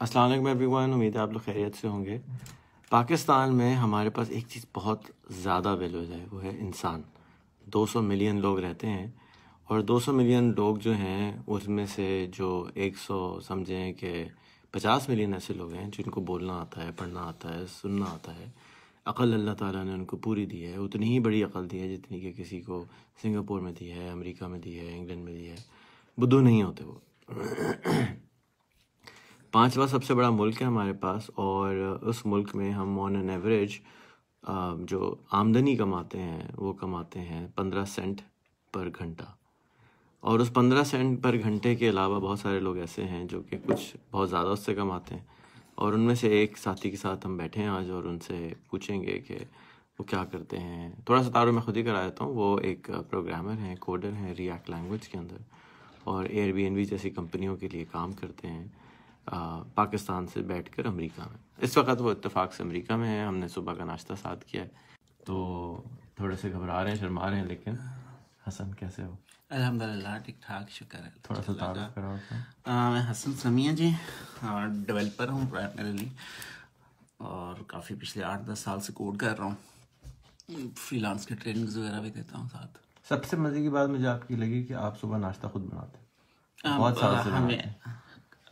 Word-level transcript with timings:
السلام 0.00 0.30
علیکم 0.30 0.46
every 0.46 0.64
one 0.64 0.92
امید 0.92 1.16
ہے 1.16 1.20
آپ 1.20 1.32
لوگ 1.32 1.40
خیریت 1.44 1.76
سے 1.80 1.88
ہوں 1.88 2.04
گے۔ 2.04 2.18
پاکستان 2.90 3.54
میں 3.54 3.74
ہمارے 3.74 4.10
پاس 4.10 4.30
ایک 4.30 4.44
چیز 4.48 4.66
بہت 4.74 5.02
زیادہ 5.30 5.76
ویلوز 5.78 6.10
ہے، 6.10 6.24
وہ 6.32 6.44
ہے 6.44 6.48
انسان۔ 6.48 7.02
دو 7.64 7.86
سو 7.86 8.02
ملین 8.02 8.40
لوگ 8.40 8.58
رہتے 8.58 8.86
ہیں 8.86 9.06
اور 9.64 9.80
دو 9.80 9.98
سو 9.98 10.12
ملین 10.12 10.52
لوگ 10.56 10.76
جو 10.76 10.92
ہیں، 10.92 11.36
اس 11.46 11.68
میں 11.68 11.86
سے 11.86 12.26
جو 12.32 12.66
ایک 12.74 12.98
سو 12.98 13.40
سمجھیں 13.40 13.92
کہ 13.92 14.24
پچاس 14.70 15.08
ملین 15.08 15.34
ایسے 15.34 15.54
لوگ 15.54 15.72
ہیں 15.72 15.90
جن 15.98 16.10
کو 16.10 16.20
بولنا 16.20 16.60
آتا 16.60 16.84
ہے، 16.84 16.90
پڑھنا 16.96 17.20
آتا 17.20 17.54
ہے، 17.54 17.64
سننا 17.82 18.06
آتا 18.08 18.34
ہے۔ 18.34 18.46
عقل 19.04 19.34
اللہ 19.34 19.50
تعالیٰ 19.50 19.84
نے 19.84 19.92
ان 19.92 20.04
کو 20.04 20.16
پوری 20.16 20.46
دی 20.46 20.66
ہے، 20.66 20.76
اتنی 20.76 21.06
ہی 21.06 21.20
بڑی 21.20 21.42
عقل 21.42 21.70
دی 21.70 21.80
ہے 21.80 21.96
جتنی 21.96 22.20
کہ 22.20 22.32
کسی 22.32 22.60
کو 22.60 22.84
سنگاپور 23.22 23.60
میں 23.60 23.72
دی 23.80 23.92
ہے، 23.92 24.08
امریکہ 24.08 24.46
میں 24.46 24.58
دی 24.58 24.78
ہے، 24.78 24.96
انگلینڈ 24.98 25.24
میں 25.24 25.32
دی 25.32 25.48
ہے۔ 25.48 25.56
بدھو 26.18 26.40
نہیں 26.40 26.62
ہوتے 26.62 26.84
وہ۔ 26.84 26.94
پانچواں 29.52 29.86
سب 29.86 30.04
سے 30.04 30.14
بڑا 30.14 30.30
ملک 30.30 30.62
ہے 30.62 30.66
ہمارے 30.66 30.92
پاس 30.92 31.30
اور 31.34 31.98
اس 32.02 32.26
ملک 32.26 32.56
میں 32.56 32.70
ہم 32.72 33.00
آن 33.00 33.16
این 33.16 33.30
ایوریج 33.30 33.78
جو 34.78 35.14
آمدنی 35.30 35.76
کماتے 35.76 36.18
ہیں، 36.18 36.42
وہ 36.56 36.72
کماتے 36.72 37.20
ہیں 37.20 37.46
پندرہ 37.54 37.84
سینٹ 37.84 38.20
پر 38.72 38.88
گھنٹہ۔ 38.98 39.22
اور 40.20 40.38
اس 40.38 40.52
پندرہ 40.54 40.84
سینٹ 40.84 41.22
پر 41.22 41.36
گھنٹے 41.42 41.74
کے 41.74 41.88
علاوہ 41.88 42.20
بہت 42.20 42.38
سارے 42.38 42.60
لوگ 42.60 42.78
ایسے 42.78 43.04
ہیں 43.04 43.24
جو 43.24 43.42
کہ 43.42 43.56
کچھ 43.66 43.96
بہت 44.10 44.30
زیادہ 44.30 44.48
اس 44.48 44.60
سے 44.60 44.74
کماتے 44.74 45.14
ہیں۔ 45.14 45.24
اور 45.74 45.92
ان 45.92 46.00
میں 46.00 46.14
سے 46.14 46.28
ایک 46.28 46.58
ساتھی 46.58 46.90
کے 46.90 46.96
ساتھ 46.96 47.26
ہم 47.26 47.36
بیٹھے 47.36 47.62
ہیں 47.62 47.68
آج 47.68 47.90
اور 47.90 48.04
ان 48.04 48.18
سے 48.20 48.52
پوچھیں 48.70 49.02
گے 49.02 49.18
کہ 49.18 49.38
وہ 49.98 50.04
کیا 50.04 50.24
کرتے 50.24 50.58
ہیں۔ 50.58 50.90
تھوڑا 51.04 51.22
سا 51.22 51.30
تعارف 51.30 51.52
میں 51.52 51.62
خود 51.62 51.76
ہی 51.76 51.82
کرا 51.82 52.04
دیتا 52.04 52.24
ہوں۔ 52.24 52.34
وہ 52.34 52.58
ایک 52.60 52.90
پروگرامر 53.10 53.52
ہیں 53.52 53.76
کوڈر 53.80 54.12
ہیں 54.12 54.34
ریاکٹ 54.34 54.70
لینگویج 54.70 55.08
کے 55.08 55.18
اندر 55.18 55.36
اور 56.04 56.24
ایئر 56.24 56.52
بی 56.52 56.64
این 56.64 56.74
وی 56.74 56.84
جیسی 56.84 57.10
کمپنیوں 57.10 57.56
کے 57.56 57.68
لیے 57.72 57.84
کام 57.92 58.12
کرتے 58.12 58.48
ہیں۔ 58.48 58.66
پاکستان 59.74 60.26
سے 60.26 60.42
بیٹھ 60.42 60.76
کر 60.76 60.86
امریکہ 60.86 61.20
میں۔ 61.20 61.38
اس 61.58 61.76
وقت 61.76 62.00
وہ 62.00 62.10
اتفاق 62.10 62.54
سے 62.54 62.62
امریکہ 62.62 62.96
میں 62.96 63.08
ہے 63.08 63.24
ہم 63.24 63.36
نے 63.36 63.48
صبح 63.48 63.74
کا 63.74 63.84
ناشتہ 63.84 64.14
ساتھ 64.22 64.44
کیا 64.44 64.62
ہے۔ 64.62 64.68
تو 65.26 65.82
تھوڑے 66.14 66.36
سے 66.36 66.52
گھبرا 66.52 66.84
رہے 66.84 66.90
ہیں 66.90 66.98
شرما 66.98 67.30
رہے 67.30 67.36
ہیں 67.36 67.44
لیکن 67.44 67.74
حسن 68.48 68.74
کیسے 68.74 69.02
ہو؟ 69.02 69.16
الحمد 69.50 69.82
للہ 69.82 70.18
ٹھیک 70.24 70.42
ٹھاک 70.42 70.70
شکر 70.70 71.04
ہے۔ 71.04 71.10
تھوڑا 71.22 71.42
سا 71.42 71.52
تعارف 71.58 71.94
کراؤ 71.94 72.90
میں 72.92 73.10
حسن 73.10 73.32
سمیہ 73.32 73.72
جی 73.72 73.90
اور 74.42 74.66
ڈیولپر 74.86 75.28
ہوں 75.28 75.50
پرائمرلی 75.50 76.08
اور 77.16 77.54
کافی 77.66 77.94
پچھلے 77.94 78.24
آٹھ 78.24 78.42
دس 78.52 78.58
سال 78.58 78.80
سے 78.80 78.92
کوڈ 78.92 79.18
کر 79.18 79.38
رہا 79.38 79.44
ہوں۔ 79.44 79.54
فری 80.76 80.98
لانس 80.98 81.26
کی 81.26 81.34
ٹریننگز 81.34 81.76
وغیرہ 81.76 82.00
بھی 82.00 82.10
دیتا 82.10 82.38
ہوں 82.38 82.48
ساتھ۔ 82.52 82.78
سب 83.08 83.24
سے 83.24 83.36
مزے 83.36 83.62
کی 83.62 83.68
بات 83.68 83.88
مجھے 83.88 84.06
آپ 84.06 84.28
کی 84.28 84.36
لگی 84.36 84.64
کہ 84.64 84.72
آپ 84.72 85.00
صبح 85.00 85.18
ناشتہ 85.18 85.46
خود 85.46 85.62
بناتے 85.62 85.98
ہیں۔ 85.98 86.78
بہت 86.78 86.96
سال 86.96 87.14
سے 87.24 87.30
ہمیں 87.30 87.58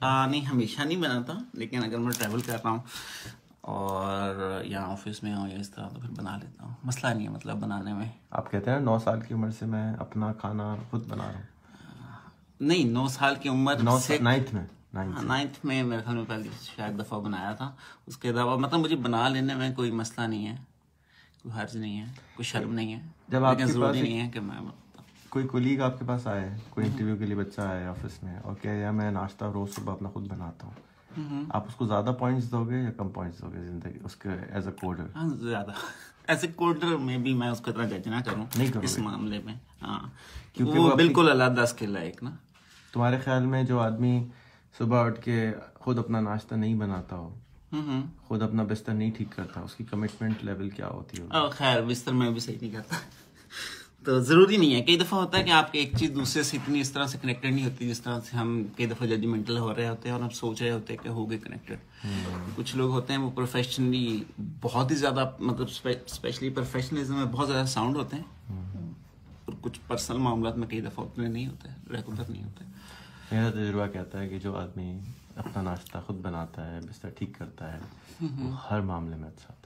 نہیں 0.02 0.41
ہمیشہ 0.41 0.80
نہیں 0.80 0.98
بناتا 0.98 1.33
لیکن 1.52 1.84
اگر 1.84 1.98
میں 1.98 2.12
ٹریول 2.19 2.41
کر 2.41 2.56
رہا 2.64 2.70
ہوں 2.70 2.78
اور 3.61 4.61
یہاں 4.64 4.92
آفس 4.92 5.22
میں 5.22 5.34
ہوں 5.34 5.48
یا 5.48 5.58
اس 5.58 5.70
طرح 5.70 5.88
تو 5.88 6.00
پھر 6.00 6.08
بنا 6.08 6.36
لیتا 6.36 6.64
ہوں۔ 6.64 6.75
مسئلہ 6.84 7.14
نہیں 7.14 7.27
ہے 7.27 7.33
مطلب 7.33 7.56
بنانے 7.56 7.92
میں۔ 7.92 8.08
آپ 8.30 8.50
کہتے 8.50 8.70
ہیں 8.70 8.80
نو 8.80 8.98
سال 8.98 9.20
کی 9.20 9.34
عمر 9.34 9.50
سے 9.50 9.66
میں 9.66 9.94
اپنا 9.94 10.33
کھانا 10.33 10.77
خود 10.91 11.06
بنا 11.08 11.25
رہا 11.27 11.34
ہوں۔ 11.34 11.42
نہیں 12.61 12.84
نو 12.84 13.08
سال 13.08 13.34
کی 13.34 13.48
عمر 13.48 13.75
سے 14.00 14.19
نائنتھ 14.19 14.55
میں 14.55 14.66
نائنتھ 14.94 15.66
میں۔ 15.66 15.83
میرے 15.83 16.03
خیال 16.03 16.16
میں 16.16 16.25
پہلی 16.28 16.48
شاید 16.77 17.00
دفعہ 17.00 17.20
بنایا 17.20 17.53
تھا۔ 17.53 17.72
اس 18.06 18.16
کے 18.16 18.31
علاوہ 18.31 18.56
مطلب 18.58 18.81
مجھے 18.81 18.97
بنا 18.97 19.28
لینے 19.28 19.55
میں 19.55 19.75
کوئی 19.75 19.91
مسئلہ 19.91 20.27
نہیں 20.27 20.47
ہے 20.47 20.56
کوئی 21.42 21.60
حرج 21.60 21.77
نہیں 21.77 22.00
ہے 22.00 22.05
کوئی 22.36 22.44
شرم 22.44 22.72
نہیں 22.75 22.94
ہے۔ 22.94 23.00
جب 23.28 23.44
آپ 23.44 23.58
ضروری 23.64 24.00
نہیں 24.03 24.20
ہے 24.20 24.31
کہ 24.31 24.41
میں 24.41 24.60
کوئی 25.36 25.48
کولیگ 25.48 25.80
آپ 25.80 25.98
کے 25.98 26.04
پاس 26.08 26.26
آئے 26.26 26.48
کوئی 26.70 26.86
انٹرویو 26.86 27.16
کے 27.16 27.26
لیے 27.26 27.36
بچہ 27.36 27.60
آئے 27.60 27.84
آفس 27.86 28.22
میں 28.22 28.36
اور 28.42 28.54
کہ 28.54 28.68
یا 28.68 28.90
میں 28.90 29.10
ناشتہ 29.10 29.44
روز 29.44 29.74
صبح 29.74 29.92
اپنا 29.92 30.08
خود 30.08 30.28
بناتا 30.28 30.66
ہوں۔ 30.66 31.44
آپ 31.48 31.66
اس 31.68 31.74
کو 31.74 31.86
زیادہ 31.86 32.14
پوائنٹس 32.18 32.50
دو 32.52 32.62
گے 32.64 32.76
یا 32.76 32.90
کم 32.96 33.08
پوائنٹس 33.08 33.40
دو 33.42 33.50
گے 33.54 33.64
زندگی 33.64 33.98
اس 34.04 34.16
کے 34.16 34.28
ایز 34.50 34.66
اے 34.66 34.72
کوڈر 34.72 35.06
ہاں 35.14 35.28
زیادہ۔ 35.40 35.72
ایز 36.28 36.44
اے 36.44 36.50
کوڈر 36.52 36.96
میں 36.96 37.18
بھی 37.18 37.34
میں 37.34 37.48
اس 37.48 37.60
کو 37.60 37.70
اتنا 37.70 37.84
جج 37.88 38.08
نہ 38.08 38.20
کروں 38.24 38.46
نہیں 38.56 38.84
اس 38.84 38.98
معاملے 38.98 39.41
میں۔ 39.44 39.54
ہاں 39.82 39.98
کیونکہ 40.52 40.78
وہ 40.78 40.94
بالکل 40.96 41.28
علیحدہ 41.30 41.60
اسکل 41.60 41.96
ہے 41.96 42.04
ایک 42.04 42.22
نا۔ 42.22 42.30
تمہارے 42.92 43.19
خیال 43.25 43.46
میں 43.46 43.62
جو 43.62 43.80
آدمی 43.80 44.16
صبح 44.78 45.04
اٹھ 45.04 45.20
کے 45.20 45.52
خود 45.75 45.98
اپنا 45.98 46.20
ناشتہ 46.20 46.54
نہیں 46.54 46.75
بناتا 46.75 47.16
ہو 47.16 47.34
خود 48.25 48.42
اپنا 48.42 48.62
بستر 48.62 48.94
نہیں 48.94 49.10
ٹھیک 49.16 49.36
کرتا 49.36 49.60
اس 49.60 49.75
کی 49.75 49.84
کمٹمنٹ 49.84 50.44
لیول 50.44 50.70
کیا 50.70 50.88
ہوتی 50.88 51.22
ہے 51.22 51.48
خیر 51.52 51.82
بستر 51.82 52.12
میں 52.12 52.30
بھی 52.30 52.41
صحیح 52.41 52.58
نہیں 52.60 52.72
کرتا۔ 52.72 52.96
تو 54.06 54.21
ضروری 54.21 54.56
نہیں 54.56 54.75
ہے۔ 54.75 54.83
کئی 54.83 54.97
دفعہ 54.99 55.19
ہوتا 55.19 55.39
ہے 55.39 55.43
کہ 55.43 55.50
آپ 55.50 55.72
کی 55.72 55.78
ایک 55.78 55.93
چیز 55.99 56.11
دوسرے 56.15 56.43
سے 56.43 56.56
اتنی 56.56 56.81
اس 56.81 56.91
طرح 56.93 57.06
سے 57.06 57.19
کنیکٹڈ 57.22 57.50
نہیں 57.50 57.65
ہوتی 57.65 57.89
جس 57.89 58.00
طرح 58.00 58.21
سے 58.21 58.37
ہم 58.37 58.62
کئی 58.77 58.87
دفعہ 58.87 59.06
ججمنٹل 59.06 59.59
ہو 59.59 59.75
رہے 59.75 59.89
ہوتے 59.89 60.09
ہیں 60.09 60.15
اور 60.17 60.22
ہم 60.22 60.31
سوچ 60.31 60.62
رہے 60.62 60.71
ہوتے 60.71 60.93
ہیں 60.93 61.05
کہ 61.05 61.09
ہو 61.09 61.31
گئے 61.31 61.39
کنیکٹڈ 61.39 62.06
کچھ 62.55 62.77
لوگ 62.77 62.91
ہوتے 62.91 63.12
ہیں 63.12 63.21
وہ 63.21 63.31
پروفیشنلی 63.31 64.25
بہت 64.62 64.91
ہی 64.91 64.97
زیادہ 64.97 65.31
مطلب 65.41 65.67
اسپیشلی 66.06 66.50
پروفیشنلزم 66.50 67.15
میں 67.17 67.25
بہت 67.25 67.49
زیادہ 67.49 67.67
ساؤنڈ 67.67 67.97
ہوتے 67.97 68.17
ہیں۔ 68.17 68.25
اور 69.44 69.53
کچھ 69.61 69.81
پرسنل 69.87 70.17
معاملات 70.17 70.56
میں 70.56 70.69
کئی 70.69 70.81
دفعہ 70.81 71.05
اتنے 71.05 71.28
نہیں 71.28 71.47
ہوتے 71.47 71.69
ریگولر 71.93 72.31
نہیں 72.31 72.44
ہوتے۔ 72.44 72.65
میرا 73.33 73.50
تجربہ 73.50 73.87
کہتا 73.87 74.21
ہے 74.21 74.28
کہ 74.28 74.38
جو 74.38 74.56
آدمی 74.56 74.99
اپنا 75.37 75.62
ناشتہ 75.62 75.99
خود 76.06 76.17
بناتا 76.17 76.73
ہے 76.73 76.81
بستر 76.81 77.09
ٹھیک 77.09 77.38
کرتا 77.38 77.73
ہے 77.73 77.78
وہ 78.23 78.55
ہر 78.71 78.81
معاملے 78.81 79.17
میں 79.17 79.28
اچھا 79.28 79.47
ہوتا 79.49 79.66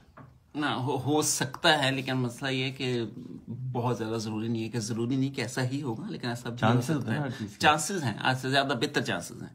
نہ 0.55 0.65
ہو 1.05 1.21
سکتا 1.21 1.83
ہے 1.83 1.91
لیکن 1.91 2.13
مسئلہ 2.13 2.49
یہ 2.49 2.71
کہ 2.71 3.03
بہت 3.71 3.97
زیادہ 3.97 4.17
ضروری 4.17 4.47
نہیں 4.47 4.63
ہے 4.63 4.69
کہ 4.69 4.79
ضروری 4.79 5.15
نہیں 5.15 5.35
کہ 5.35 5.41
ایسا 5.41 5.63
ہی 5.63 5.81
ہوگا 5.81 6.09
لیکن 6.09 6.27
ایسا 6.27 6.49
چانسز 7.59 8.03
ہیں 8.03 8.13
آج 8.19 8.37
سے 8.41 8.49
زیادہ 8.49 8.73
بہتر 8.81 9.01
چانسز 9.01 9.41
ہیں۔ 9.41 9.53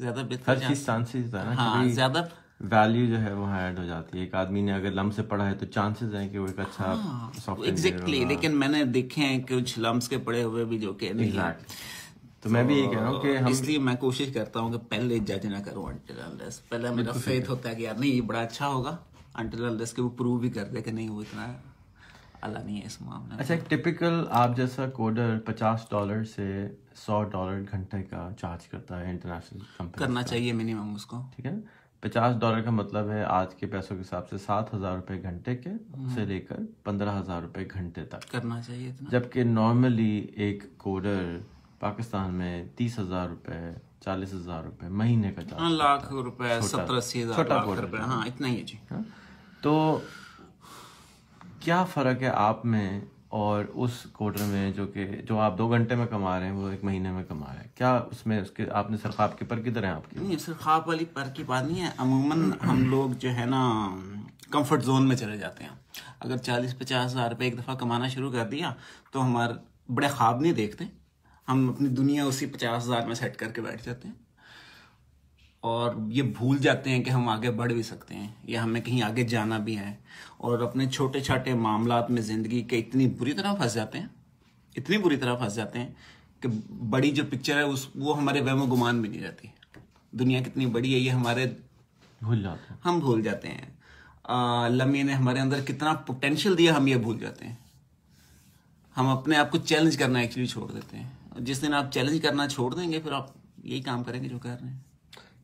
زیادہ 0.00 0.22
بہتر 0.30 0.58
چانسز 0.58 1.34
ہاں 1.34 1.84
زیادہ 1.88 2.22
ویلیو 2.60 3.06
جو 3.06 3.20
ہے 3.20 3.32
وہ 3.32 3.46
ایڈ 3.46 3.78
ہو 3.78 3.84
جاتی 3.84 4.18
ہے۔ 4.18 4.22
ایک 4.22 4.34
آدمی 4.34 4.60
نے 4.60 4.72
اگر 4.72 4.90
لمس 4.90 5.16
سے 5.16 5.22
پڑھا 5.22 5.48
ہے 5.50 5.54
تو 5.54 5.66
چانسز 5.66 6.14
ہیں 6.14 6.28
کہ 6.28 6.38
وہ 6.38 6.46
ایک 6.46 6.58
اچھا 6.60 6.92
ایگزیکٹلی 7.64 8.24
لیکن 8.24 8.56
میں 8.56 8.68
نے 8.68 8.84
دیکھے 8.84 9.22
ہیں 9.22 9.42
کچھ 9.42 9.78
لمس 9.78 10.08
کے 10.08 10.18
پڑے 10.18 10.42
ہوئے 10.42 10.64
بھی 10.64 10.78
جو 10.78 10.92
کہ 10.92 11.12
تو 12.40 12.50
میں 12.50 12.62
بھی 12.64 12.78
یہ 12.78 12.90
کہہ 12.90 12.98
رہا 12.98 13.08
ہوں 13.08 13.20
کہ 13.22 13.36
اس 13.46 13.60
لیے 13.60 13.78
میں 13.78 13.94
کوشش 13.94 14.32
کرتا 14.34 14.60
ہوں 14.60 14.72
کہ 14.72 14.78
پہلے 14.78 15.18
جج 15.18 15.46
نہ 15.46 15.56
کروں 15.64 15.86
پہلے 16.68 16.90
میرا 16.90 17.12
فیتھ 17.12 17.50
ہوتا 17.50 17.68
ہے 17.68 17.74
کہ 17.74 17.82
یار 17.82 17.94
نہیں 17.94 18.10
یہ 18.10 18.20
بڑا 18.20 18.40
اچھا 18.40 18.68
ہوگا۔ 18.68 18.96
انٹل 19.38 19.84
کے 19.86 20.02
وہ 20.02 20.08
پروو 20.18 20.36
بھی 20.38 20.50
کر 20.50 20.64
دے 20.66 20.82
کہ 20.82 20.90
نہیں 20.90 21.08
وہ 21.08 21.20
اتنا 21.20 21.46
اللہ 22.42 22.58
نہیں 22.58 22.80
ہے 22.80 22.86
اس 22.86 23.00
معاملے 23.00 23.40
اچھا 23.40 23.54
ایک 23.54 23.68
ٹپکل 23.70 24.22
آپ 24.32 24.56
جیسا 24.56 24.88
کوڈر 24.90 25.38
پچاس 25.46 25.86
ڈالر 25.90 26.22
سے 26.26 26.46
سو 26.96 27.22
ڈالر 27.24 27.62
گھنٹے 27.72 28.02
کا 28.02 28.28
چارج 28.38 28.66
کرتا 28.66 29.00
ہے 29.00 29.10
انٹرنیشنل 29.10 29.60
کمپنی 29.76 29.98
کرنا 29.98 30.22
چاہیے 30.22 30.52
منیمم 30.52 30.94
اس 30.94 31.06
کو۔ 31.06 31.20
ٹھیک 31.36 31.46
ہے؟ 31.46 31.52
پچاس 32.02 32.36
ڈالر 32.40 32.60
کا 32.60 32.70
مطلب 32.72 33.08
ہے 33.10 33.22
آج 33.26 33.54
کے 33.54 33.66
پیسوں 33.66 33.96
کے 33.96 34.02
حساب 34.02 34.28
سے 34.28 34.38
سات 34.38 34.72
ہزار 34.74 34.94
روپے 34.96 35.22
گھنٹے 35.22 35.54
کے 35.56 35.70
سے 36.14 36.24
لے 36.24 36.38
کر 36.40 36.56
پندرہ 36.84 37.18
ہزار 37.18 37.42
روپے 37.42 37.66
گھنٹے 37.70 38.04
تک۔ 38.04 38.30
کرنا 38.30 38.60
چاہیے 38.62 38.92
جبکہ 39.10 39.44
نارملی 39.46 40.12
ایک 40.36 40.64
کوڈر 40.78 41.38
پاکستان 41.80 42.34
میں 42.34 42.64
تیس 42.76 42.98
ہزار 42.98 43.28
روپے 43.28 43.60
چالیس 44.00 44.32
ہزار 44.34 44.64
روپے 44.64 44.88
مہینے 44.90 45.32
کا 45.32 45.68
لاکھ 45.70 46.12
روپے 46.14 46.60
ستر 46.62 46.94
اسی 46.94 47.22
ہزار 47.22 47.50
ہاں 48.00 48.22
اتنا 48.26 48.48
ہی 48.48 48.56
ہے 48.56 48.62
جی۔ 48.62 48.76
ہاں؟ 48.90 49.02
تو 49.60 50.00
کیا 51.60 51.84
فرق 51.84 52.22
ہے 52.22 52.28
آپ 52.28 52.64
میں 52.66 53.00
اور 53.28 53.64
اس 53.74 53.90
کوٹر 54.12 54.44
میں 54.44 54.70
جو 54.72 54.86
کہ 54.86 55.06
جو 55.06 55.38
آپ 55.38 55.58
دو 55.58 55.70
گھنٹے 55.70 55.94
میں 55.94 56.06
کما 56.06 56.38
رہے 56.38 56.46
ہیں، 56.46 56.52
وہ 56.52 56.68
ایک 56.68 56.84
مہینے 56.84 57.10
میں 57.10 57.24
کما 57.28 57.46
رہے 57.54 57.60
ہیں؟ 57.60 57.68
کیا 57.74 57.94
اس 58.10 58.26
میں 58.26 58.40
اس 58.40 58.50
کے 58.50 58.70
آپ 58.70 58.90
نے 58.90 58.96
سرخاب 58.96 59.38
کے 59.38 59.44
پر 59.44 59.60
کدھر 59.60 59.84
ہیں 59.84 59.90
آپ 59.90 60.10
کی؟ 60.10 60.16
نہیں 60.20 60.38
سرخاب 60.38 60.88
والی 60.88 61.04
پر 61.04 61.28
کی 61.34 61.44
بات 61.44 61.64
نہیں 61.64 61.82
ہے، 61.82 61.90
عموماً 61.98 62.50
ہم 62.68 62.90
لوگ 62.90 63.10
جو 63.10 63.34
ہے 63.34 63.44
نا 63.44 63.88
کمفرٹ 64.50 64.84
زون 64.84 65.08
میں 65.08 65.16
چلے 65.16 65.36
جاتے 65.36 65.64
ہیں۔ 65.64 65.70
اگر 66.20 66.36
چالیس 66.36 66.78
پچاس 66.78 67.12
ہزار 67.12 67.30
روپے 67.30 67.44
ایک 67.44 67.58
دفعہ 67.58 67.74
کمانا 67.74 68.08
شروع 68.08 68.32
کر 68.32 68.48
دیا 68.48 68.72
تو 69.10 69.24
ہمارے 69.24 69.52
بڑے 69.92 70.08
خواب 70.08 70.40
نہیں 70.40 70.52
دیکھتے، 70.52 70.84
ہم 71.48 71.68
اپنی 71.68 71.88
دنیا 71.88 72.24
اسی 72.24 72.46
پچاس 72.46 72.84
ہزار 72.84 73.06
میں 73.06 73.14
سیٹ 73.14 73.36
کر 73.36 73.48
کے 73.48 73.60
بیٹھ 73.60 73.84
جاتے 73.84 74.08
ہیں۔ 74.08 74.14
اور 75.68 75.94
یہ 76.08 76.22
بھول 76.22 76.58
جاتے 76.58 76.90
ہیں 76.90 77.04
کہ 77.04 77.10
ہم 77.10 77.28
آگے 77.28 77.50
بڑھ 77.50 77.72
بھی 77.72 77.82
سکتے 77.82 78.14
ہیں 78.14 78.28
یا 78.44 78.64
ہمیں 78.64 78.80
کہیں 78.80 79.02
آگے 79.02 79.22
جانا 79.22 79.58
بھی 79.58 79.78
ہے 79.78 79.96
اور 80.36 80.58
اپنے 80.58 80.86
چھوٹے 80.86 81.20
چھوٹے 81.20 81.54
معاملات 81.54 82.10
میں 82.10 82.22
زندگی 82.22 82.62
کے 82.62 82.78
اتنی 82.78 83.06
بری 83.08 83.32
طرح 83.32 83.54
پھنس 83.54 83.74
جاتے 83.74 83.98
ہیں 83.98 84.06
اتنی 84.76 84.98
بری 84.98 85.16
طرح 85.16 85.34
پھنس 85.34 85.54
جاتے 85.54 85.78
ہیں 85.78 85.88
کہ 86.40 86.48
بڑی 86.90 87.10
جو 87.10 87.22
پکچر 87.30 87.56
ہے 87.56 87.62
اس 87.62 87.86
وہ 87.94 88.18
ہمارے 88.18 88.40
وہم 88.40 88.62
و 88.62 88.74
گمان 88.74 89.00
بھی 89.00 89.08
نہیں 89.08 89.22
رہتی۔ 89.22 89.48
دنیا 90.12 90.40
کتنی 90.42 90.66
بڑی 90.66 90.94
ہے 90.94 90.98
یہ 90.98 91.10
ہمارے 91.10 91.46
بھول 92.22 92.42
جاتے 92.42 92.66
ہیں۔ 92.70 92.80
ہم 92.84 92.98
بھول 92.98 93.22
جاتے 93.22 93.48
ہیں۔ 93.48 93.66
لمحے 94.70 95.02
نے 95.02 95.12
ہمارے 95.12 95.38
اندر 95.38 95.60
کتنا 95.60 95.92
پوٹینشیل 95.92 96.58
دیا 96.58 96.76
ہم 96.76 96.86
یہ 96.86 96.96
بھول 96.96 97.18
جاتے 97.18 97.46
ہیں۔ 97.46 97.56
ہم 98.96 99.08
اپنے 99.08 99.36
آپ 99.36 99.50
کو 99.50 99.58
چیلنج 99.58 99.96
کرنا 99.96 100.18
ایکچولی 100.18 100.46
چھوڑ 100.46 100.72
دیتے 100.72 100.96
ہیں۔ 100.96 101.08
جس 101.38 101.62
دن 101.62 101.74
آپ 101.74 101.92
چیلنج 101.92 102.22
کرنا 102.22 102.48
چھوڑ 102.48 102.74
دیں 102.74 102.92
گے 102.92 103.00
پھر 103.00 103.12
آپ 103.12 103.26
یہی 103.64 103.80
کام 103.80 104.04
کریں 104.04 104.22
گے 104.22 104.28
جو 104.28 104.38
کر 104.38 104.56
رہے 104.62 104.70
ہیں۔ 104.70 104.87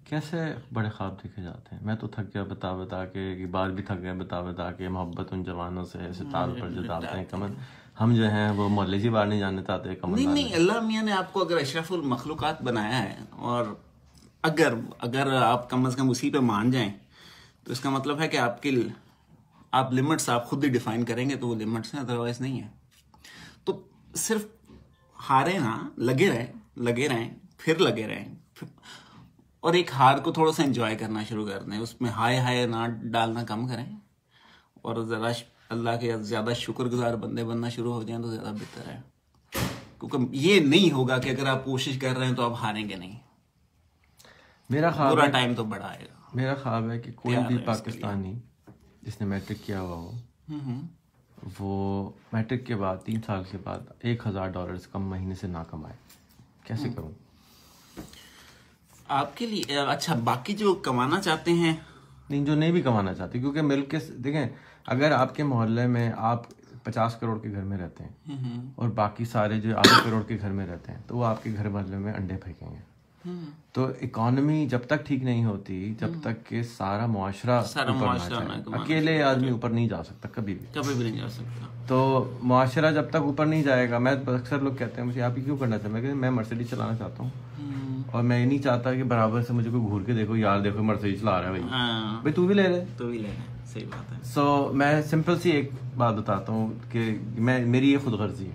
کیسے 0.05 0.55
بڑے 0.73 0.89
خواب 0.91 1.15
دیکھے 1.23 1.43
جاتے 1.43 1.77
ہیں؟ 1.77 1.83
میں 1.85 1.95
تو 1.95 2.07
تھک 2.07 2.35
گیا 2.35 2.43
بتا 2.43 2.73
بتا 2.73 3.05
کے 3.05 3.47
بال 3.51 3.73
بھی 3.73 3.83
تھک 3.83 4.03
گئے 4.03 4.13
بتا 4.13 4.41
بتا 4.41 4.73
کے 4.73 4.89
محبت 4.89 5.33
ان 5.33 5.43
جوانوں 5.43 5.85
سے 5.85 6.13
ستار 6.13 6.49
پر 6.61 6.71
جو 6.71 6.83
ڈالتے 6.83 7.19
ہیں 7.19 7.25
کمن 7.31 7.55
ہم 8.01 8.15
جو 8.15 8.31
ہیں 8.31 8.51
وہ 8.51 8.69
مولجی 8.69 9.09
بار 9.09 9.27
نہیں 9.27 9.39
جاننے 9.39 9.63
چاہتے 9.67 9.95
کمن 9.95 10.15
نہیں 10.15 10.27
نہیں 10.27 10.55
اللہ 10.55 10.81
میاں 10.81 11.03
نے 11.03 11.13
آپ 11.13 11.33
کو 11.33 11.41
اگر 11.41 11.57
اشرف 11.57 11.93
المخلوقات 11.93 12.63
بنایا 12.63 13.03
ہے 13.03 13.17
اور 13.31 13.65
اگر 14.43 14.75
اگر 14.99 15.33
آپ 15.33 15.71
کم 15.71 15.87
از 15.87 15.97
کم 15.97 16.11
اسی 16.11 16.31
پہ 16.31 16.39
مان 16.39 16.71
جائیں 16.71 16.93
تو 17.65 17.73
اس 17.73 17.81
کا 17.81 17.91
مطلب 17.91 18.21
ہے 18.21 18.29
کہ 18.29 18.37
آپ 18.37 18.63
کی 18.63 18.89
آپ 19.71 19.93
لمٹس 19.93 20.29
آپ 20.29 20.49
خود 20.49 20.65
ہی 20.65 20.69
ڈیفائن 20.69 21.05
کریں 21.05 21.31
گے 21.31 21.37
تو 21.37 21.49
وہ 21.49 21.55
لمٹس 21.55 21.95
ہیں 21.95 22.01
ادروائز 22.01 22.41
نہیں 22.41 22.61
ہے 22.63 22.69
تو 23.65 23.83
صرف 24.15 24.47
ہارے 25.31 25.59
نا 25.59 25.89
لگے 25.97 26.31
رہیں 26.31 26.47
لگے 26.77 27.09
رہیں 27.09 27.35
پھر 27.59 27.79
لگے 27.79 28.07
رہیں۔ 28.07 28.35
اور 29.65 29.75
ایک 29.75 29.91
ہار 29.93 30.19
کو 30.19 30.33
تھوڑا 30.33 30.53
سا 30.53 30.63
انجوائے 30.63 30.97
کرنا 30.97 31.25
شروع 31.25 31.49
کر 31.49 31.63
دیں۔ 31.63 31.79
اس 31.79 32.01
میں 32.01 32.11
ہائے 32.11 32.39
ہائے 32.39 32.67
نہ 32.67 32.77
ڈالنا 33.03 33.45
کم 33.45 33.69
کریں۔ 33.69 33.97
اور 34.83 35.05
ذرا 35.05 35.29
اللہ 35.69 35.91
کے 36.01 36.17
زیادہ 36.19 36.53
شکر 36.57 36.85
گزار 36.85 37.15
بندے 37.15 37.45
بننا 37.45 37.69
شروع 37.69 37.93
ہو 37.95 38.03
جائیں 38.03 38.23
تو 38.23 38.31
زیادہ 38.31 38.47
بہتر 38.47 38.91
ہے۔ 38.91 39.01
کیونکہ 40.01 40.17
یہ 40.31 40.61
نہیں 40.61 40.93
ہوگا 40.93 41.19
کہ 41.19 41.31
اگر 41.31 41.47
آپ 41.47 41.65
کوشش 41.65 41.99
کر 41.99 42.19
رہے 42.19 42.27
ہیں 42.27 42.35
تو 42.35 42.51
آپ 42.51 42.59
ہاریں 42.63 42.89
گے 42.89 42.95
نہیں۔ 42.95 43.19
میرا 44.71 44.91
خواب 44.91 45.11
پورا 45.11 45.27
ٹائم 45.27 45.55
تو 45.55 45.65
بڑا 45.65 45.87
آئے 45.87 46.05
گا 46.05 46.15
میرا 46.35 46.55
خواب 46.55 46.91
ہے 46.91 46.99
کہ 46.99 47.13
کوئی 47.13 47.37
بھی 47.49 47.59
پاکستانی 47.59 48.39
جس 49.03 49.21
نے 49.21 49.27
میٹرک 49.27 49.67
کیا 49.67 49.81
ہوا 49.81 49.97
ہو 49.97 50.13
وہ 51.59 52.11
میٹرک 52.33 52.67
کے 52.67 52.77
بعد 52.77 52.97
تین 53.05 53.21
سال 53.27 53.43
کے 53.51 53.59
بعد 53.65 53.79
ایک 54.01 54.27
ہزار 54.27 54.49
ڈالر 54.49 54.77
کم 54.93 55.03
مہینے 55.03 55.35
سے 55.35 55.47
نہ 55.47 55.59
کمائے۔ 55.71 55.97
کیسے 56.65 56.89
کروں؟ 56.89 57.24
آپ 59.09 59.37
کے 59.37 59.47
لیے 59.47 59.79
اچھا 59.79 60.15
باقی 60.25 60.55
جو 60.55 60.75
کمانا 60.75 61.21
چاہتے 61.21 61.53
ہیں 61.53 61.75
نہیں 62.31 62.45
جو 62.45 62.55
نہیں 62.55 62.73
بھی 62.73 62.83
کمانا 62.83 63.15
چاہتے 63.15 63.39
کیونکہ 63.39 63.63
مل 63.63 63.85
کے 63.85 63.99
دیکھیں 64.17 64.47
اگر 64.87 65.13
آپ 65.13 65.35
کے 65.37 65.43
محلے 65.43 65.87
میں 65.87 66.11
آپ 66.17 66.43
پچاس 66.83 67.15
کروڑ 67.15 67.39
کے 67.39 67.51
گھر 67.51 67.63
میں 67.63 67.79
رہتے 67.79 68.05
ہیں 68.05 68.61
اور 68.75 68.89
باقی 68.89 69.25
سارے 69.25 69.61
جو 69.61 69.77
آدھے 69.79 70.01
کروڑ 70.05 70.23
کے 70.23 70.39
گھر 70.41 70.51
میں 70.51 70.67
رہتے 70.67 70.93
ہیں 70.93 71.01
تو 71.07 71.17
وہ 71.17 71.25
آپ 71.25 71.43
کے 71.45 71.51
گھر 71.57 71.69
محلے 71.69 71.99
میں 71.99 72.13
انڈے 72.13 72.37
پھینکیں 72.37 72.71
گے 72.71 73.33
تو 73.73 73.85
اکانومی 74.03 74.67
جب 74.71 74.81
تک 74.87 75.07
ٹھیک 75.07 75.23
نہیں 75.23 75.45
ہوتی 75.45 75.95
جب 76.01 76.09
تک 76.23 76.47
کہ 76.47 76.63
سارا 76.63 77.07
معاشرہ 77.07 77.61
اکیلے 78.75 79.23
آدمی 79.23 79.51
اوپر 79.51 79.71
نہیں 79.71 79.89
جا 79.89 80.03
سکتا 80.03 80.29
کبھی 80.33 80.55
بھی 80.55 80.67
کبھی 80.73 80.95
بھی 80.95 81.05
نہیں 81.05 81.21
جا 81.21 81.29
سکتا 81.29 81.67
تو 81.89 82.33
معاشرہ 82.43 82.91
جب 82.91 83.09
تک 83.11 83.17
اوپر 83.17 83.47
نہیں 83.47 83.63
جائے 83.63 83.91
گا 83.91 83.99
میں 83.99 84.13
اکثر 84.13 84.59
لوگ 84.59 84.75
کہتے 84.75 85.01
ہیں 85.01 85.09
مجھے 85.09 85.23
آپ 85.23 85.35
کیوں 85.45 85.57
کرنا 85.57 85.79
چاہتا 85.79 85.99
ہوں 85.99 86.15
میں 86.15 86.31
مرسڈی 86.31 86.65
چلانا 86.65 86.97
چاہتا 86.97 87.23
ہوں 87.23 87.31
اور 88.15 88.23
میں 88.23 88.47
نہیں 88.47 88.59
چاہتا 88.59 88.95
کہ 88.95 89.03
برابر 89.03 89.43
سے 89.43 89.53
مجھے 89.53 89.71
کوئی 89.71 89.83
گھور 89.83 90.01
کے 90.07 90.13
دیکھو 90.13 90.37
یار 90.37 90.61
دیکھو 90.61 90.83
مرسڈی 90.83 91.17
چلا 91.17 91.31
رہا 91.31 91.49
ہے 91.49 91.51
بھائی۔ 91.51 91.63
ہاں۔ 91.71 92.21
بھائی 92.21 92.33
تو 92.33 92.47
بھی 92.47 92.55
لے 92.55 92.63
لے۔ 92.63 92.85
تو 92.97 93.07
بھی 93.07 93.19
لے 93.19 93.29
لے۔ 93.29 93.65
صحیح 93.67 93.85
بات 93.85 94.13
ہے۔ 94.13 94.17
سو 94.25 94.71
میں 94.75 95.03
سمپل 95.03 95.39
سی 95.39 95.51
ایک 95.51 95.71
بات 95.97 96.15
بتاتا 96.15 96.53
ہوں 96.53 96.73
کہ 96.93 97.19
میں 97.39 97.67
میری 97.67 97.93
یہ 97.93 97.99
خود 98.05 98.13
غرضی 98.13 98.47
ہے۔ 98.47 98.51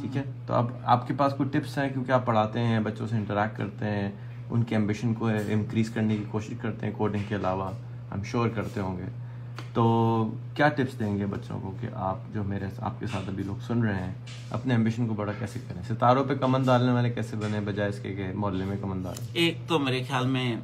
ٹھیک 0.00 0.16
ہے؟ 0.16 0.22
تو 0.46 0.54
اب 0.54 0.66
آپ 0.84 1.08
کے 1.08 1.14
پاس 1.14 1.32
کوئی 1.34 1.48
ٹپس 1.48 1.78
ہیں؟ 1.78 1.88
کیونکہ 1.88 2.12
آپ 2.12 2.26
پڑھاتے 2.26 2.60
ہیں 2.60 2.80
بچوں 2.80 3.06
سے 3.06 3.16
انٹریکٹ 3.16 3.58
کرتے 3.58 3.84
ہیں 3.84 4.12
ان 4.50 4.62
کے 4.62 4.74
ایمبیشن 4.74 5.14
کو 5.14 5.28
انکریز 5.48 5.90
کرنے 5.90 6.16
کی 6.16 6.24
کوشش 6.30 6.54
کرتے 6.60 6.86
ہیں 6.86 6.92
کوڈنگ 6.96 7.22
کے 7.28 7.34
علاوہ۔ 7.34 7.70
ہم 8.14 8.22
شور 8.22 8.48
کرتے 8.48 8.80
ہوں 8.80 8.98
گے۔ 8.98 9.25
تو 9.74 10.34
کیا 10.54 10.68
ٹپس 10.68 10.98
دیں 10.98 11.18
گے 11.18 11.26
بچوں 11.26 11.60
کو 11.60 11.74
کہ 11.80 11.88
آپ 11.94 12.18
جو 12.34 12.44
میرے 12.44 12.66
آپ 12.78 13.00
کے 13.00 13.06
ساتھ 13.06 13.28
ابھی 13.28 13.44
لوگ 13.44 13.56
سن 13.66 13.82
رہے 13.82 14.06
ہیں، 14.06 14.14
اپنے 14.50 14.74
ایمبیشن 14.74 15.08
کو 15.08 15.14
بڑا 15.14 15.32
کیسے 15.38 15.58
کریں؟ 15.68 15.82
ستاروں 15.88 16.24
پہ 16.24 16.34
کمن 16.34 16.62
ڈالنے 16.62 16.92
والے 16.92 17.10
کیسے 17.10 17.36
بنے 17.36 17.60
بجائے 17.60 17.88
اس 17.88 17.98
کے 18.02 18.14
کہ 18.14 18.26
محلے 18.34 18.64
میں 18.64 18.76
کمن 18.80 19.02
ڈالیں؟ 19.02 19.26
ایک 19.32 19.58
تو 19.66 19.78
میرے 19.78 20.04
خیال 20.08 20.26
میں 20.26 20.56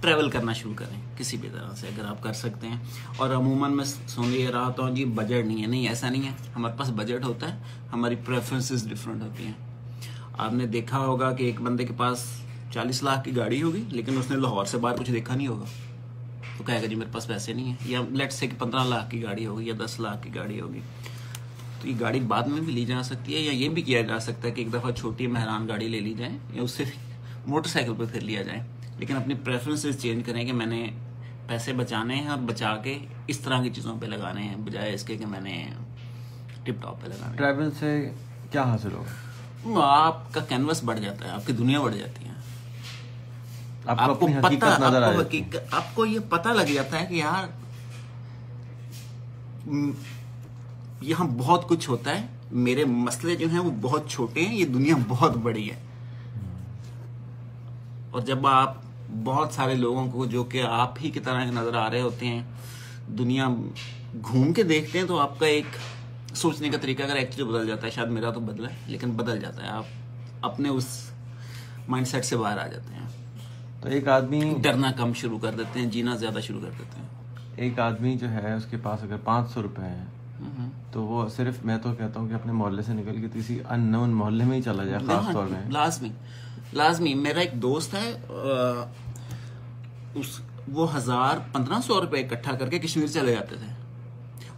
ٹریول 0.00 0.30
کرنا 0.30 0.52
شروع 0.52 0.72
کریں 0.76 1.18
کسی 1.18 1.36
بھی 1.36 1.48
طرح 1.52 1.74
سے 1.74 1.86
اگر 1.86 2.04
آپ 2.04 2.22
کر 2.22 2.32
سکتے 2.32 2.68
ہیں۔ 2.68 2.76
اور 3.16 3.30
عموماً 3.30 3.76
میں 3.76 3.84
سن 3.84 4.22
یہ 4.24 4.48
رہا 4.48 4.72
ہوں 4.78 4.90
جی 4.90 5.04
بجٹ 5.04 5.46
نہیں 5.46 5.62
ہے۔ 5.62 5.66
نہیں، 5.66 5.88
ایسا 5.88 6.10
نہیں 6.10 6.22
ہے۔ 6.22 6.32
ہمارے 6.56 6.78
پاس 6.78 6.90
بجٹ 6.90 7.24
ہوتا 7.24 7.54
ہے، 7.54 7.58
ہماری 7.92 8.14
پریفرنسز 8.24 8.88
ڈفرینٹ 8.88 9.22
ہوتی 9.22 9.44
ہیں۔ 9.46 9.52
آپ 10.38 10.52
نے 10.52 10.66
دیکھا 10.66 10.98
ہوگا 10.98 11.32
کہ 11.32 11.44
ایک 11.44 11.60
بندے 11.60 11.84
کے 11.84 11.92
پاس 11.96 12.24
چالیس 12.72 13.02
لاکھ 13.02 13.24
کی 13.24 13.36
گاڑی 13.36 13.62
ہوگی، 13.62 13.82
لیکن 13.88 14.18
اس 14.18 14.30
نے 14.30 14.36
لاہور 14.36 14.64
سے 14.64 14.78
باہر 14.78 14.96
کچھ 14.96 15.12
دیکھا 15.12 15.34
نہیں 15.34 15.46
ہوگا۔ 15.46 15.64
تو 16.58 16.64
کہے 16.64 16.82
گا 16.82 16.86
جی 16.86 16.94
میرے 16.94 17.10
پاس 17.12 17.26
پیسے 17.26 17.52
نہیں 17.52 17.64
ہیں 17.64 17.74
یا 17.84 18.00
لیٹ 18.10 18.32
سے 18.32 18.46
کہ 18.46 18.56
پندرہ 18.58 18.84
لاکھ 18.84 19.10
کی 19.10 19.22
گاڑی 19.22 19.46
ہوگی 19.46 19.68
یا 19.68 19.74
دس 19.84 20.00
لاکھ 20.00 20.22
کی 20.22 20.34
گاڑی 20.34 20.60
ہوگی 20.60 20.80
تو 21.82 21.88
یہ 21.88 21.94
گاڑی 22.00 22.20
بعد 22.20 22.42
میں 22.42 22.60
بھی 22.60 22.72
لی 22.72 22.84
جا 22.84 23.02
سکتی 23.02 23.34
ہے 23.34 23.40
یا 23.40 23.52
یہ 23.52 23.68
بھی 23.68 23.82
کیا 23.82 24.02
جا 24.02 24.18
سکتا 24.18 24.48
ہے 24.48 24.52
کہ 24.52 24.60
ایک 24.60 24.72
دفعہ 24.72 24.90
چھوٹی 24.90 25.26
مہران 25.26 25.68
گاڑی 25.68 25.88
لے 25.88 26.00
لی 26.00 26.14
جائے 26.14 26.32
یا 26.52 26.62
اس 26.62 26.70
سے 26.70 26.84
موٹر 27.46 27.68
سائیکل 27.68 27.92
پہ 27.98 28.04
پھر 28.12 28.20
لیا 28.20 28.42
جائے۔ 28.42 28.60
لیکن 28.98 29.16
اپنی 29.16 29.34
پریفرنسز 29.34 30.02
چینج 30.02 30.22
کریں 30.26 30.44
کہ 30.44 30.52
میں 30.52 30.66
نے 30.66 30.86
پیسے 31.46 31.72
بچانے 31.72 32.14
ہیں 32.14 32.28
اور 32.28 32.38
بچا 32.38 32.76
کے 32.76 32.98
اس 33.26 33.38
طرح 33.38 33.62
کی 33.62 33.70
چیزوں 33.70 33.98
پہ 34.00 34.06
لگانے 34.06 34.42
ہیں 34.42 34.56
بجائے 34.56 34.94
اس 34.94 35.04
کے 35.04 35.16
کہ 35.16 35.26
میں 35.26 35.40
نے 35.40 35.70
ٹپ 36.62 36.82
ٹاپ 36.82 37.02
پہ 37.02 37.06
لگانے 37.06 37.36
ٹریول 37.36 37.70
سے 37.78 38.12
کیا 38.50 38.64
حاصل 38.64 38.92
ہوگا؟ 38.92 39.80
آپ 39.86 40.34
کا 40.34 40.40
کینوس 40.40 40.84
بڑھ 40.84 41.00
جاتا 41.00 41.24
ہے 41.24 41.30
آپ 41.30 41.46
کی 41.46 41.52
دنیا 41.52 41.80
بڑھ 41.80 41.96
جاتی 41.96 42.24
ہے۔ 42.24 42.27
آپ 43.88 44.20
کو 44.20 44.26
پتا 44.42 44.66
آپ 45.70 45.94
کو 45.94 46.06
یہ 46.06 46.18
پتا 46.28 46.52
لگ 46.52 46.62
جاتا 46.62 47.00
ہے 47.00 47.06
کہ 47.06 47.14
یار 47.14 47.46
یہاں 51.02 51.26
بہت 51.38 51.68
کچھ 51.68 51.90
ہوتا 51.90 52.20
ہے۔ 52.20 52.26
میرے 52.50 52.84
مسئلے 52.84 53.36
جو 53.36 53.48
ہیں 53.48 53.58
وہ 53.58 53.70
بہت 53.80 54.08
چھوٹے 54.08 54.46
ہیں 54.46 54.54
یہ 54.54 54.64
دنیا 54.64 54.94
بہت 55.08 55.36
بڑی 55.36 55.70
ہے۔ 55.70 55.76
اور 58.10 58.20
جب 58.20 58.46
آپ 58.46 58.74
بہت 59.24 59.52
سارے 59.52 59.74
لوگوں 59.74 60.10
کو 60.10 60.26
جو 60.26 60.44
کہ 60.44 60.62
آپ 60.62 60.94
ہی 61.02 61.10
کی 61.10 61.20
طرح 61.20 61.44
نظر 61.44 61.74
آ 61.74 61.90
رہے 61.90 62.00
ہوتے 62.00 62.26
ہیں 62.26 62.42
دنیا 63.18 63.48
گھوم 64.28 64.52
کے 64.52 64.62
دیکھتے 64.62 64.98
ہیں 64.98 65.06
تو 65.06 65.18
آپ 65.18 65.38
کا 65.38 65.46
ایک 65.46 65.64
سوچنے 66.34 66.68
کا 66.68 66.78
طریقہ 66.78 67.02
اگر 67.02 67.16
ایکچولی 67.16 67.50
بدل 67.50 67.66
جاتا 67.66 67.86
ہے 67.86 67.92
شاید 67.92 68.08
میرا 68.08 68.30
تو 68.30 68.40
بدلا 68.40 68.68
ہے 68.70 68.76
لیکن 68.86 69.10
بدل 69.10 69.40
جاتا 69.40 69.62
ہے۔ 69.62 69.68
آپ 69.68 69.84
اپنے 70.42 70.68
اس 70.68 71.10
مائنڈ 71.88 72.08
سیٹ 72.08 72.24
سے 72.24 72.36
باہر 72.36 72.58
آ 72.58 72.66
جاتے 72.66 72.94
ہیں۔ 72.94 73.07
تو 73.80 73.88
ایک 73.88 74.08
آدمی 74.08 74.54
ڈرنا 74.62 74.90
کم 74.92 75.12
شروع 75.12 75.38
کر 75.38 75.50
دیتے 75.58 75.80
ہیں 75.80 75.86
جینا 75.86 76.16
زیادہ 76.16 76.38
شروع 76.42 76.60
کر 76.60 76.70
دیتے 76.78 77.00
ہیں۔ 77.00 77.06
ایک 77.56 77.78
آدمی 77.78 78.16
جو 78.16 78.30
ہے 78.30 78.54
اس 78.54 78.64
کے 78.70 78.76
پاس 78.82 79.02
اگر 79.02 79.16
پانچ 79.24 79.50
سو 79.50 79.62
روپے 79.62 79.82
ہیں 79.82 80.06
تو 80.92 81.02
وہ 81.02 81.28
صرف 81.28 81.64
میں 81.64 81.78
تو 81.78 81.92
کہتا 81.92 82.20
ہوں 82.20 82.28
کہ 82.28 82.34
اپنے 82.34 82.52
محلے 82.52 82.82
سے 82.82 82.92
نکل 82.92 83.20
کے 83.20 83.38
کسی 83.38 83.58
ان 83.68 83.80
نون 83.80 84.10
محلے 84.10 84.44
میں 84.44 84.56
ہی 84.56 84.62
چلا 84.62 84.84
جائے 84.84 85.06
خاص 85.06 85.32
طور 85.32 85.46
میں۔ 85.46 85.70
لازمی۔ 85.70 86.08
لازمی۔ 86.72 87.14
میرا 87.14 87.40
ایک 87.40 87.62
دوست 87.62 87.94
ہے 87.94 88.12
اس 90.14 90.40
وہ 90.72 90.96
ہزار 90.96 91.36
پندرہ 91.52 91.80
سو 91.86 92.00
روپے 92.00 92.20
اکٹھا 92.20 92.52
کر 92.52 92.68
کے 92.68 92.78
کشمیر 92.78 93.06
چلے 93.06 93.32
جاتے 93.32 93.56
تھے۔ 93.56 93.72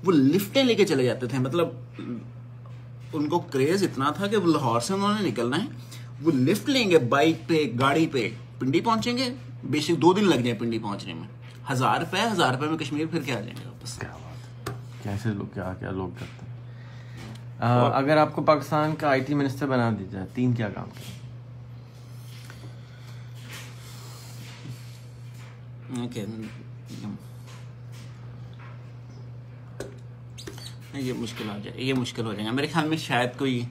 وہ 0.04 0.12
لفٹیں 0.12 0.64
لے 0.64 0.74
کے 0.74 0.84
چلے 0.84 1.04
جاتے 1.04 1.26
تھے۔ 1.26 1.38
مطلب 1.38 1.68
ان 3.12 3.28
کو 3.28 3.38
کریز 3.38 3.82
اتنا 3.82 4.10
تھا 4.10 4.26
کہ 4.26 4.36
وہ 4.36 4.52
لاہور 4.52 4.80
سے 4.80 4.94
انہوں 4.94 5.14
نے 5.20 5.28
نکلنا 5.28 5.56
ہے۔ 5.56 5.68
وہ 6.22 6.30
لفٹ 6.30 6.68
لیں 6.68 6.90
گے 6.90 6.98
بائک 6.98 7.48
پہ 7.48 7.64
گاڑی 7.80 8.06
پہ۔ 8.06 8.30
پنڈی 8.60 8.80
پہنچیں 8.80 9.16
گے 9.16 9.28
بے 9.70 9.80
شک 9.80 10.00
دو 10.02 10.12
دن 10.12 10.24
لگ 10.24 10.34
جائیں 10.34 10.58
پنڈی 10.60 10.78
پہنچنے 10.78 11.14
میں۔ 11.14 11.28
ہزار 11.70 11.98
روپے 12.00 12.20
ہزار 12.32 12.52
روپے 12.54 12.66
میں 12.66 12.78
کشمیر 12.78 13.06
پھر 13.10 13.22
کے 13.22 13.32
آ 13.32 13.40
جائیں 13.40 13.56
گے 13.56 13.64
واپس؟ 13.64 13.98
کیسے 15.02 15.28
لوگ 15.28 15.46
کیا 15.54 15.72
کیا 15.78 15.90
لوگ 15.90 16.08
کرتے 16.18 16.46
ہیں؟ 16.46 16.48
اگر 17.94 18.16
آپ 18.16 18.34
کو 18.34 18.42
پاکستان 18.42 18.94
کا 18.96 19.08
آئی 19.08 19.20
ٹی 19.20 19.34
منسٹر 19.34 19.66
بنا 19.66 19.90
دی 19.98 20.04
جائے 20.10 20.26
تین 20.34 20.52
کیا 20.52 20.68
کام 20.68 20.88
کریں؟ 20.90 21.18
یہ 30.94 31.12
مشکل 31.12 31.48
ہو 31.48 31.58
جائے 31.64 31.82
یہ 31.82 31.94
مشکل 31.94 32.26
ہو 32.26 32.32
جائے 32.32 32.46
گا۔ 32.46 32.52
میرے 32.52 32.66
خیال 32.72 32.88
میں 32.88 32.96
شاید 32.96 33.38
کوئی 33.38 33.62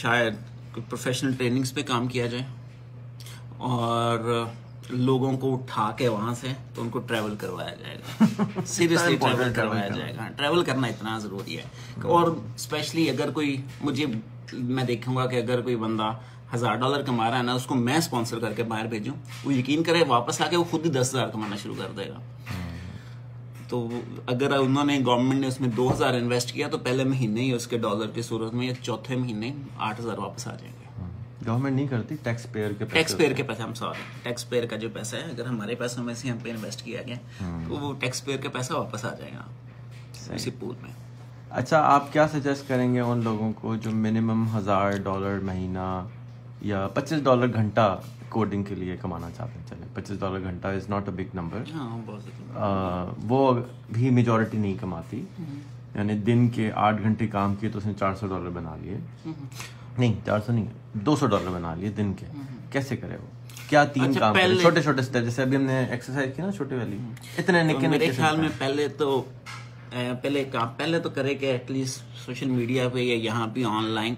شاید 0.00 0.34
کوئی 0.72 0.84
پروفیشنل 0.88 1.34
ٹریننگز 1.38 1.72
پہ 1.74 1.82
کام 1.82 2.06
کیا 2.08 2.26
جائے۔ 2.26 2.44
اور 3.62 4.44
لوگوں 4.90 5.38
کو 5.38 5.54
اٹھا 5.54 5.90
کے 5.96 6.08
وہاں 6.08 6.34
سے 6.34 6.48
تو 6.74 6.82
ان 6.82 6.88
کو 6.90 6.98
ٹریول 6.98 7.36
کروایا 7.36 7.74
جائے 7.74 7.98
گا۔ 7.98 8.24
سیریسلی 8.66 9.16
ٹریول 9.16 9.52
کروایا 9.54 9.88
جائے 9.88 10.16
گا۔ 10.16 10.28
ٹریول 10.36 10.64
کرنا 10.64 10.86
اتنا 10.86 11.18
ضروری 11.18 11.58
ہے۔ 11.58 11.62
اور 12.02 12.28
اسپیشلی 12.54 13.10
اگر 13.10 13.30
کوئی 13.30 13.60
مجھے 13.80 14.06
میں 14.52 14.84
دیکھوں 14.84 15.16
گا 15.16 15.26
کہ 15.26 15.36
اگر 15.36 15.60
کوئی 15.60 15.76
بندہ 15.76 16.12
ہزار 16.54 16.74
ڈالر 16.74 17.02
کما 17.02 17.30
رہا 17.30 17.38
ہے 17.38 17.42
نا 17.42 17.52
اس 17.52 17.66
کو 17.66 17.74
میں 17.74 17.96
اسپانسر 17.96 18.38
کر 18.38 18.52
کے 18.52 18.62
باہر 18.62 18.86
بھیجوں 18.86 19.14
وہ 19.44 19.54
یقین 19.54 19.82
کرے 19.82 20.04
واپس 20.08 20.40
آ 20.40 20.48
کے 20.48 20.56
وہ 20.56 20.64
خود 20.64 20.86
ہی 20.86 20.90
دس 20.90 21.14
ہزار 21.14 21.28
کمانا 21.28 21.56
شروع 21.56 21.74
کر 21.78 21.88
دے 21.96 22.08
گا۔ 22.08 22.18
تو 23.68 23.88
اگر 24.26 24.52
انہوں 24.52 24.84
نے 24.84 24.98
گورنمنٹ 25.06 25.40
نے 25.40 25.46
اس 25.46 25.60
میں 25.60 25.68
دو 25.68 25.92
ہزار 25.92 26.14
انویسٹ 26.14 26.52
کیا 26.52 26.68
تو 26.68 26.78
پہلے 26.78 27.04
مہینے 27.04 27.40
ہی 27.40 27.52
اس 27.52 27.66
کے 27.66 27.78
ڈالر 27.78 28.06
کی 28.06 28.22
صورت 28.22 28.54
میں 28.54 28.66
یا 28.66 28.74
چوتھے 28.82 29.16
مہینے 29.16 29.52
آٹھ 29.78 30.00
ہزار 30.00 30.18
واپس 30.18 30.48
آ 30.48 30.54
جائیں 30.54 30.72
گے۔ 30.80 30.81
گورنمنٹ 31.46 31.74
نہیں 31.76 31.86
کرتی 31.88 32.16
ٹیکس 32.22 32.46
پیئر 32.52 32.72
کے 32.78 32.84
ٹیکس 32.92 33.16
پیئر 33.16 33.32
کے 33.32 33.42
پیسے 33.42 33.62
ہم 33.62 33.74
سوری 33.74 34.02
ٹیکس 34.22 34.48
پیئر 34.48 34.66
کا 34.66 34.76
جو 34.76 34.88
پیسہ 34.92 35.16
ہے 35.16 35.30
اگر 35.30 35.46
ہمارے 35.46 35.74
پیسوں 35.74 36.04
میں 36.04 36.14
سے 36.14 36.30
ہم 36.30 36.38
پہ 36.42 36.50
انویسٹ 36.50 36.84
کیا 36.84 37.02
گیا 37.06 37.16
تو 37.68 37.76
وہ 37.76 37.92
ٹیکس 38.00 38.24
پیئر 38.24 38.38
کا 38.42 38.48
پیسہ 38.52 38.72
واپس 38.74 39.04
آ 39.04 39.14
جائے 39.18 39.32
گا 39.32 40.34
اسی 40.34 40.50
پول 40.58 40.74
میں. 40.82 40.90
اچھا 41.50 41.80
آپ 41.84 42.12
کیا 42.12 42.26
سجیسٹ 42.32 42.68
کریں 42.68 42.92
گے 42.94 43.00
ان 43.00 43.22
لوگوں 43.24 43.52
کو 43.60 43.74
جو 43.76 43.90
منیمم 43.92 44.44
ہزار 44.56 44.96
ڈالر 45.04 45.38
مہینہ 45.44 45.86
یا 46.62 46.86
پچیس 46.94 47.24
ڈالر 47.24 47.54
گھنٹہ 47.54 48.00
کوڈنگ 48.28 48.62
کے 48.64 48.74
لیے 48.74 48.96
کمانا 49.00 49.28
چاہتے 49.36 49.58
ہیں؟ 49.58 49.66
چلے 49.68 49.86
پچیس 49.94 50.20
ڈالر 50.20 50.42
گھنٹہ 50.42 50.68
is 50.68 50.88
not 50.90 51.08
a 51.08 51.14
big 51.16 51.34
number 51.34 51.62
وہ 53.28 53.52
بھی 53.92 54.10
میجورٹی 54.10 54.58
نہیں 54.58 54.76
کماتی. 54.80 55.22
یعنی 55.94 56.14
دن 56.26 56.48
کے 56.48 56.70
آٹھ 56.74 57.02
گھنٹے 57.02 57.26
کام 57.28 57.54
کیے 57.54 57.70
تو 57.70 57.78
اس 57.78 57.86
نے 57.86 57.92
چار 57.98 58.14
سو 58.20 58.26
ڈالر 58.26 58.50
بنا 58.50 58.76
لیے. 58.82 58.96
نہیں 59.98 60.14
چار 60.26 60.40
سو 60.46 60.52
نہیں 60.52 60.66
دو 60.94 61.16
سو 61.16 61.26
ڈالر 61.26 61.50
بنا 61.50 61.74
لیے 61.74 61.88
دن 61.88 62.12
کے۔ 62.14 62.26
کیسے 62.70 62.96
کرے 62.96 63.16
وہ؟ 63.16 63.26
کیا 63.68 63.84
تین 63.84 64.04
اچھا، 64.04 64.20
کام 64.20 64.34
کرے؟ 64.34 64.56
چھوٹے 64.56 64.82
چھوٹے 64.82 65.00
اسٹیپ 65.00 65.24
جیسے 65.24 65.42
ابھی 65.42 65.56
ہم 65.56 65.62
نے 65.62 65.78
ایکسرسائز 65.90 66.30
کی 66.36 66.42
نا 66.42 66.52
چھوٹی 66.52 66.74
والی۔ 66.74 66.98
اتنے 67.38 67.62
نکے 67.62 67.88
میرے 67.88 68.10
خیال 68.10 68.36
میں 68.36 68.48
پہلے 68.58 68.88
تو 68.88 69.22
پہلے 69.90 70.44
کام 70.44 70.68
پہلے 70.76 71.00
تو 71.00 71.10
کرے 71.10 71.34
کہ 71.34 71.46
ایٹ 71.46 71.70
لیسٹ 71.70 72.18
سوشل 72.24 72.50
میڈیا 72.50 72.88
پہ 72.88 72.98
یا 72.98 73.14
یہاں 73.14 73.46
بھی 73.46 73.64
آن 73.64 73.84
لائن 73.84 74.14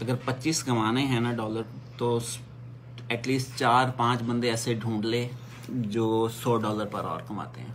اگر 0.00 0.14
پچیس 0.24 0.62
کمانے 0.64 1.04
ہیں 1.06 1.20
نا 1.20 1.32
ڈالر 1.32 1.62
تو 1.96 2.18
ایٹ 3.08 3.26
لیسٹ 3.26 3.58
چار 3.58 3.88
پانچ 3.96 4.22
بندے 4.22 4.50
ایسے 4.50 4.74
ڈھونڈ 4.74 5.04
لے 5.04 5.28
جو 5.68 6.28
سو 6.42 6.56
ڈالر 6.56 6.84
پر 6.84 7.04
آور 7.04 7.20
کماتے 7.26 7.60
ہیں۔ 7.60 7.74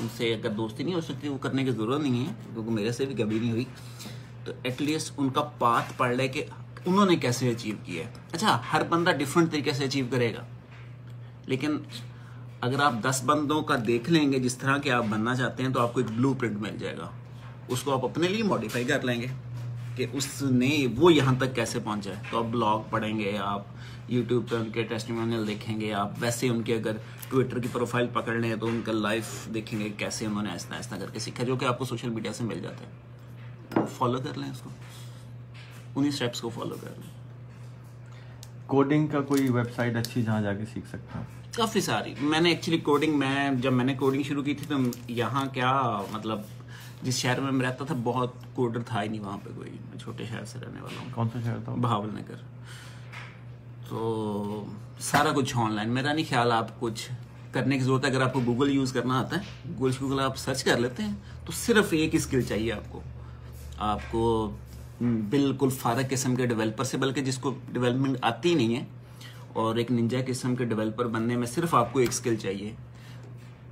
ان 0.00 0.06
سے 0.16 0.34
اگر 0.34 0.50
دوستی 0.50 0.84
نہیں 0.84 0.94
ہو 0.94 1.00
سکتی 1.00 1.28
وہ 1.28 1.38
کرنے 1.38 1.64
کی 1.64 1.70
ضرورت 1.70 2.00
نہیں 2.00 2.26
ہے 2.26 2.32
کیونکہ 2.54 2.70
میرے 2.70 2.92
سے 2.92 3.06
بھی 3.06 3.14
کبھی 3.14 3.38
نہیں 3.38 3.50
ہوئی۔ 3.50 3.64
تو 4.48 4.54
ایٹ 4.62 4.82
لیسٹ 4.82 5.12
ان 5.16 5.30
کا 5.30 5.40
پاتھ 5.40 5.92
پڑھ 5.96 6.16
لے 6.16 6.28
کہ 6.28 6.44
انہوں 6.84 7.06
نے 7.06 7.16
کیسے 7.16 7.50
اچیو 7.50 7.74
کیا 7.84 8.04
ہے۔ 8.04 8.10
اچھا 8.32 8.60
ہر 8.72 8.82
بندہ 8.84 9.10
ڈفرینٹ 9.10 9.50
طریقے 9.50 9.72
سے 9.72 9.84
اچیو 9.84 10.06
کرے 10.10 10.34
گا۔ 10.34 10.46
لیکن 11.46 11.78
اگر 12.60 12.80
آپ 12.80 12.92
دس 13.02 13.22
بندوں 13.26 13.62
کا 13.62 13.76
دیکھ 13.86 14.10
لیں 14.10 14.32
گے 14.32 14.38
جس 14.38 14.58
طرح 14.58 14.78
کے 14.78 14.92
آپ 14.92 15.04
بننا 15.10 15.36
چاہتے 15.36 15.62
ہیں، 15.62 15.70
تو 15.70 15.80
آپ 15.80 15.94
کو 15.94 16.00
ایک 16.00 16.10
بلو 16.10 16.34
پرنٹ 16.34 16.60
مل 16.60 16.78
جائے 16.78 16.96
گا۔ 16.98 17.10
اس 17.68 17.82
کو 17.82 17.92
آپ 17.92 18.04
اپنے 18.04 18.28
لیے 18.28 18.42
ماڈیفائی 18.42 18.84
کر 18.84 19.02
لیں 19.02 19.22
گے 19.22 19.26
کہ 19.96 20.06
اس 20.12 20.42
نے 20.42 20.86
وہ 20.96 21.12
یہاں 21.12 21.34
تک 21.38 21.54
کیسے 21.54 21.78
پہنچا 21.84 22.10
ہے۔ 22.10 22.22
تو 22.30 22.38
آپ 22.38 22.44
بلاگ 22.44 22.78
پڑھیں 22.90 23.18
گے، 23.18 23.38
آپ 23.38 23.62
یوٹیوب 24.08 24.50
پہ 24.50 24.56
ان 24.56 24.70
کے 24.70 24.82
ٹیسٹیمونیل 24.82 25.46
دیکھیں 25.46 25.80
گے۔ 25.80 25.92
آپ 25.92 26.10
ویسے 26.20 26.48
ان 26.48 26.62
کے 26.62 26.74
اگر 26.74 26.96
ٹویٹر 27.28 27.58
کی 27.58 27.68
پروفائل 27.72 28.06
پکڑ 28.12 28.34
لیں 28.34 28.56
تو 28.56 28.66
ان 28.66 28.82
کا 28.84 28.92
لائف 28.92 29.48
دیکھیں 29.54 29.80
گے 29.80 29.88
کیسے 29.96 30.26
انہوں 30.26 30.42
نے 30.42 30.50
ایسا 30.50 30.76
ایسا 30.76 30.96
کر 30.98 31.10
کے 31.12 31.18
سیکھا، 31.18 31.44
جو 31.44 31.56
کہ 31.56 31.64
آپ 31.64 31.78
کو 31.78 31.84
سوشل 31.84 32.08
میڈیا 32.08 32.32
سے 32.32 32.44
مل 32.44 32.60
جاتا 32.62 32.80
ہے۔ 32.80 33.07
فالو 33.88 34.18
کر 34.18 34.38
لیں 34.38 34.50
اس 34.50 34.58
کو۔ 34.58 34.70
انہیں 35.94 36.08
اسٹیپس 36.08 36.40
کو 36.40 36.48
فالو 36.48 36.76
کر 36.80 36.88
لیں۔ 36.96 37.18
کوڈنگ 38.66 39.06
کا 39.06 39.20
کوئی 39.20 39.42
ویب 39.42 39.74
سائٹ 39.76 39.96
اچھی 39.96 40.22
جہاں 40.22 40.42
جا 40.42 40.54
کے 40.54 40.64
سیکھ 40.74 40.88
سکتا 40.88 41.18
ہوں 41.18 41.24
کافی 41.56 41.80
ساری۔ 41.80 42.14
میں 42.20 42.40
نے 42.40 42.48
ایکچولی 42.48 42.78
کوڈنگ 42.78 43.18
میں 43.18 43.50
جب 43.50 43.72
میں 43.72 43.84
نے 43.84 43.94
کوڈنگ 43.94 44.22
شروع 44.22 44.42
کی 44.42 44.54
تھی 44.54 44.66
تو 44.66 44.74
یہاں 45.08 45.46
کیا 45.46 46.00
مطلب 46.12 46.38
جس 47.02 47.14
شہر 47.14 47.40
میں 47.40 47.52
میں 47.52 47.66
رہتا 47.66 47.84
تھا 47.84 47.94
بہت 48.02 48.32
کوڈر 48.54 48.80
تھا 48.82 49.02
ہی 49.02 49.08
نہیں 49.08 49.20
وہاں 49.20 49.38
پہ 49.44 49.50
کوئی۔ 49.56 49.70
میں 49.70 49.98
چھوٹے 49.98 50.24
شہر 50.24 50.44
سے 50.44 50.58
رہنے 50.58 50.80
والا 50.80 51.00
ہوں۔ 51.00 51.08
کون 51.14 51.28
سا 51.32 51.38
شہر 51.44 51.56
تھا؟ 51.64 51.74
بہاول 51.74 52.08
نگر۔ 52.08 52.34
تو 53.88 54.64
سارا 55.00 55.30
کچھ 55.32 55.56
آن 55.56 55.72
لائن 55.72 55.88
میرا 55.88 56.12
نہیں 56.12 56.24
خیال 56.28 56.52
آپ 56.52 56.80
کچھ 56.80 57.08
کرنے 57.52 57.78
کی 57.78 57.84
ضرورت 57.84 58.04
ہے۔ 58.04 58.10
اگر 58.10 58.20
آپ 58.20 58.32
کو 58.32 58.40
گوگل 58.46 58.70
یوز 58.70 58.92
کرنا 58.92 59.20
آتا 59.20 59.36
ہے 59.36 59.42
گوگل 59.78 59.90
گوگل 60.00 60.20
آپ 60.20 60.38
سرچ 60.38 60.64
کر 60.64 60.76
لیتے 60.76 61.02
ہیں 61.02 61.14
تو 61.46 61.52
صرف 61.52 61.86
ایک 61.90 62.14
اسکل 62.14 62.42
چاہیے 62.42 62.72
آپ 62.72 62.92
کو۔ 62.92 63.00
آپ 63.78 63.98
کو 64.10 64.56
بالکل 65.30 65.68
فارغ 65.68 66.00
قسم 66.10 66.36
کے 66.36 66.46
ڈیولپر 66.46 66.84
سے 66.84 66.96
بلکہ 66.96 67.20
جس 67.20 67.38
کو 67.38 67.54
ڈیولپمنٹ 67.72 68.16
آتی 68.22 68.54
نہیں 68.54 68.76
ہے 68.76 68.84
اور 69.52 69.76
ایک 69.76 69.90
ننجا 69.90 70.18
قسم 70.26 70.56
کے 70.56 70.64
ڈیولپر 70.64 71.06
بننے 71.06 71.36
میں 71.36 71.46
صرف 71.46 71.74
آپ 71.74 71.92
کو 71.92 71.98
ایک 71.98 72.08
اسکل 72.08 72.36
چاہیے۔ 72.36 72.74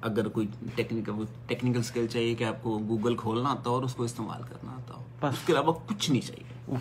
اگر 0.01 0.29
کوئی 0.29 0.47
ٹیکنیکل 0.75 1.13
ٹیکنیکل 1.47 1.79
اسکل 1.79 2.07
چاہیے 2.07 2.35
کہ 2.35 2.45
آپ 2.45 2.63
کو 2.63 2.79
گوگل 2.89 3.17
کھولنا 3.17 3.51
آتا 3.51 3.71
ہو 3.71 3.75
اور 3.75 3.83
اس 3.83 3.95
کو 3.95 4.03
استعمال 4.03 4.43
کرنا 4.43 4.73
آتا 4.73 4.95
ہو۔ 4.95 5.27
اس 5.27 5.47
کے 5.47 5.53
علاوہ 5.53 5.73
کچھ 5.87 6.11
نہیں 6.11 6.23
چاہیے۔ 6.23 6.77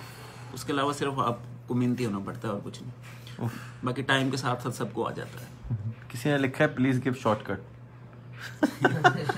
اس 0.53 0.63
کے 0.63 0.73
علاوہ 0.73 0.93
صرف 0.93 1.13
آپ 1.19 1.37
کو 1.67 1.73
محنتی 1.73 2.05
ہونا 2.05 2.19
پڑتا 2.19 2.47
ہے 2.47 2.53
اور 2.53 2.61
کچھ 2.63 2.83
نہیں۔ 2.83 3.47
باقی 3.83 4.01
ٹائم 4.01 4.29
کے 4.29 4.37
ساتھ 4.37 4.63
ساتھ 4.63 4.75
سب 4.75 4.93
کو 4.93 5.07
آ 5.07 5.11
جاتا 5.11 5.39
ہے۔ 5.41 5.75
کسی 6.09 6.29
نے 6.29 6.37
لکھا 6.37 6.63
ہے 6.65 6.69
پلیز 6.69 7.05
گیو 7.05 7.13
شارٹ 7.13 7.45
کٹ 7.45 7.59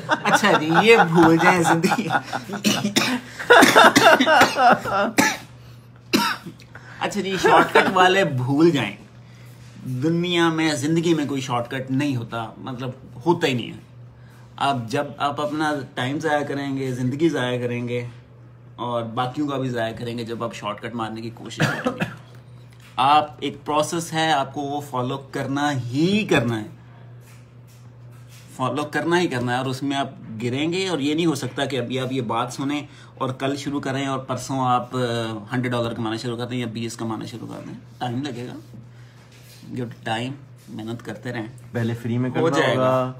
اچھا 0.07 0.51
جی 0.59 0.69
یہ 0.83 0.97
بھول 1.11 1.37
جائیں 1.43 1.61
زندگی۔ 1.63 2.07
اچھا 6.99 7.21
جی 7.21 7.35
شارٹ 7.41 7.73
کٹ 7.73 7.89
والے 7.93 8.23
بھول 8.23 8.71
جائیں۔ 8.71 8.95
دنیا 10.03 10.49
میں، 10.49 10.73
زندگی 10.75 11.13
میں 11.13 11.25
کوئی 11.25 11.41
شارٹ 11.41 11.69
کٹ 11.71 11.91
نہیں 11.91 12.15
ہوتا 12.15 12.45
مطلب 12.57 12.89
ہوتا 13.25 13.47
ہی 13.47 13.53
نہیں 13.53 13.71
ہے۔ 13.71 13.85
آپ 14.57 14.77
جب 14.87 15.05
آپ 15.17 15.41
اپنا 15.41 15.71
ٹائم 15.93 16.19
ضائع 16.19 16.43
کریں 16.43 16.77
گے، 16.77 16.91
زندگی 16.91 17.29
ضائع 17.29 17.59
کریں 17.61 17.87
گے، 17.87 18.07
اور 18.75 19.03
باقیوں 19.03 19.47
کا 19.47 19.57
بھی 19.57 19.69
ضائع 19.69 19.93
کریں 19.95 20.17
گے 20.17 20.23
جب 20.23 20.43
آپ 20.43 20.53
شارٹ 20.53 20.81
کٹ 20.81 20.95
مارنے 20.95 21.21
کی 21.21 21.29
کوشش 21.29 21.57
کریں 21.57 21.95
گے۔ 21.95 22.05
آپ 22.95 23.31
ایک 23.39 23.65
پروسیس 23.65 24.13
ہے، 24.13 24.31
آپ 24.31 24.53
کو 24.53 24.61
وہ 24.61 24.81
فالو 24.81 25.17
کرنا 25.31 25.71
ہی 25.71 26.25
کرنا 26.29 26.59
ہے۔ 26.61 26.67
فالو 28.57 28.83
کرنا 28.83 29.19
ہی 29.19 29.27
کرنا 29.27 29.53
ہے 29.53 29.57
اور 29.57 29.65
اس 29.65 29.83
میں 29.83 29.97
آپ 29.97 30.09
گریں 30.43 30.73
گے 30.73 30.87
اور 30.87 30.99
یہ 30.99 31.13
نہیں 31.13 31.25
ہو 31.25 31.35
سکتا 31.35 31.65
کہ 31.65 31.79
ابھی 31.79 31.99
آپ 31.99 32.11
یہ 32.11 32.21
بات 32.21 32.53
سنیں 32.53 32.81
اور 33.17 33.29
کل 33.29 33.55
شروع 33.55 33.79
کریں 33.79 34.05
اور 34.05 34.19
پرسوں 34.19 34.59
آپ 34.59 34.95
ہنڈریڈ 35.53 35.71
ڈالر 35.71 35.93
کمانا 35.93 36.15
شروع 36.15 36.37
کر 36.37 36.45
دیں 36.45 36.57
یا 36.57 36.65
بیس 36.65 36.95
کمانا 36.95 37.25
شروع 37.25 37.47
کر 37.47 37.59
دیں۔ 37.67 37.73
ٹائم 37.97 38.21
لگے 38.21 38.47
گا۔ 38.47 38.53
جو 39.71 39.85
ٹائم 40.03 40.33
محنت 40.69 41.05
کرتے 41.05 41.33
رہیں۔ 41.33 41.47
پہلے 41.71 41.93
فری 41.93 42.17
میں 42.17 42.29
کرنا 42.29 42.71
ہوگا 42.71 43.13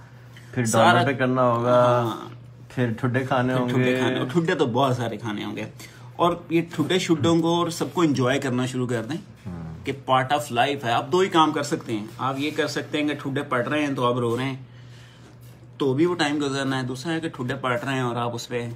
پھر 0.54 0.64
ڈالر 0.72 1.06
پہ 1.06 1.14
کرنا 1.14 1.42
ہوگا 1.42 2.02
ہاں۔ 2.02 2.30
پھر 2.76 2.92
ٹھڈے 3.00 3.20
کھانے 3.20 3.54
ہوں 3.54 3.70
گے۔ 3.70 4.02
ٹھڈے 4.34 4.56
تو 4.56 4.66
بہت 4.66 4.96
سارے 4.98 5.18
کھانے 5.18 5.44
ہوں 5.44 5.56
گے۔ 5.56 5.64
اور 6.16 6.36
یہ 6.50 6.62
ٹھڈے 6.76 7.00
شڈوں 7.00 7.42
کو 7.42 7.56
اور 7.56 7.70
سب 7.70 7.94
کو 7.94 8.02
انجوائے 8.02 8.40
کرنا 8.40 8.66
شروع 8.66 8.88
کر 8.88 9.04
دیں 9.04 9.50
کہ 9.86 9.92
پارٹ 10.06 10.34
آف 10.34 10.52
لائف 10.52 10.84
ہے۔ 10.84 10.92
آپ 10.92 11.12
دو 11.12 11.20
ہی 11.20 11.30
کام 11.30 11.52
کر 11.52 11.64
سکتے 11.64 11.98
ہیں۔ 11.98 12.06
آپ 12.18 12.40
یہ 12.40 12.52
کر 12.56 12.68
سکتے 12.68 13.02
ہیں 13.02 13.10
کہ 13.10 13.16
ٹھڈے 13.16 13.42
پڑ 13.42 13.68
رہے 13.68 13.86
ہیں 13.86 13.96
تو 13.96 14.06
آپ 14.06 14.18
رو 14.18 14.38
رہے 14.38 14.46
ہیں۔ 14.46 14.58
تو 15.78 15.94
بھی 15.94 16.06
وہ 16.06 16.16
ٹائم 16.16 16.38
گزرنا 16.42 16.78
ہے۔ 16.78 16.84
دوسرا 16.84 17.14
ہے 17.14 17.20
کہ 17.20 17.30
ٹھڈے 17.30 17.56
پڑ 17.56 17.80
رہے 17.80 17.94
ہیں 17.94 18.02
اور 18.02 18.16
آپ 18.16 18.36
اس 18.36 18.48
پہ 18.48 18.70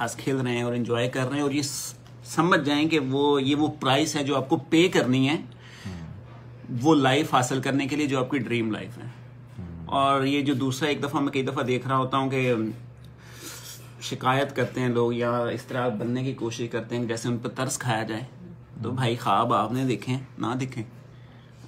ہنس 0.00 0.16
کھیل 0.16 0.36
رہے 0.36 0.56
ہیں 0.56 0.62
اور 0.62 0.74
انجوائے 0.74 1.08
کر 1.08 1.26
رہے 1.28 1.36
ہیں 1.36 1.42
اور 1.42 1.50
یہ 1.50 1.62
سمجھ 2.24 2.60
جائیں 2.60 2.88
کہ 2.88 2.98
وہ 2.98 3.42
یہ 3.42 3.56
وہ 3.56 3.68
پرائس 3.80 4.16
ہے 4.16 4.24
جو 4.24 4.36
آپ 4.36 4.48
کو 4.48 4.56
پے 4.56 4.88
کرنی 4.88 5.28
ہے۔ 5.28 5.36
وہ 6.82 6.94
لائف 6.94 7.34
حاصل 7.34 7.60
کرنے 7.60 7.86
کے 7.86 7.96
لیے 7.96 8.06
جو 8.06 8.18
آپ 8.18 8.30
کی 8.30 8.38
ڈریم 8.38 8.72
لائف 8.72 8.98
ہے۔ 8.98 9.08
اور 9.86 10.24
یہ 10.24 10.42
جو 10.42 10.54
دوسرا 10.54 10.88
ایک 10.88 11.02
دفعہ 11.02 11.20
میں 11.20 11.32
کئی 11.32 11.42
دفعہ 11.42 11.62
دیکھ 11.62 11.88
رہا 11.88 11.96
ہوتا 11.96 12.16
ہوں 12.16 12.30
کہ 12.30 12.54
شکایت 14.02 14.56
کرتے 14.56 14.80
ہیں 14.80 14.88
لوگ 14.88 15.12
یا 15.12 15.38
اس 15.38 15.62
طرح 15.62 15.88
بننے 15.88 16.24
کی 16.24 16.32
کوشش 16.32 16.68
کرتے 16.72 16.96
ہیں 16.96 17.04
جیسے 17.04 17.28
ان 17.28 17.38
پہ 17.38 17.48
ترس 17.48 17.78
کھایا 17.78 18.02
جائے۔ 18.02 18.24
تو 18.82 18.90
بھائی 18.90 19.16
خواب 19.16 19.54
آپ 19.54 19.72
نے 19.72 19.84
دیکھیں 19.84 20.18
نہ 20.38 20.46
دیکھیں 20.60 20.82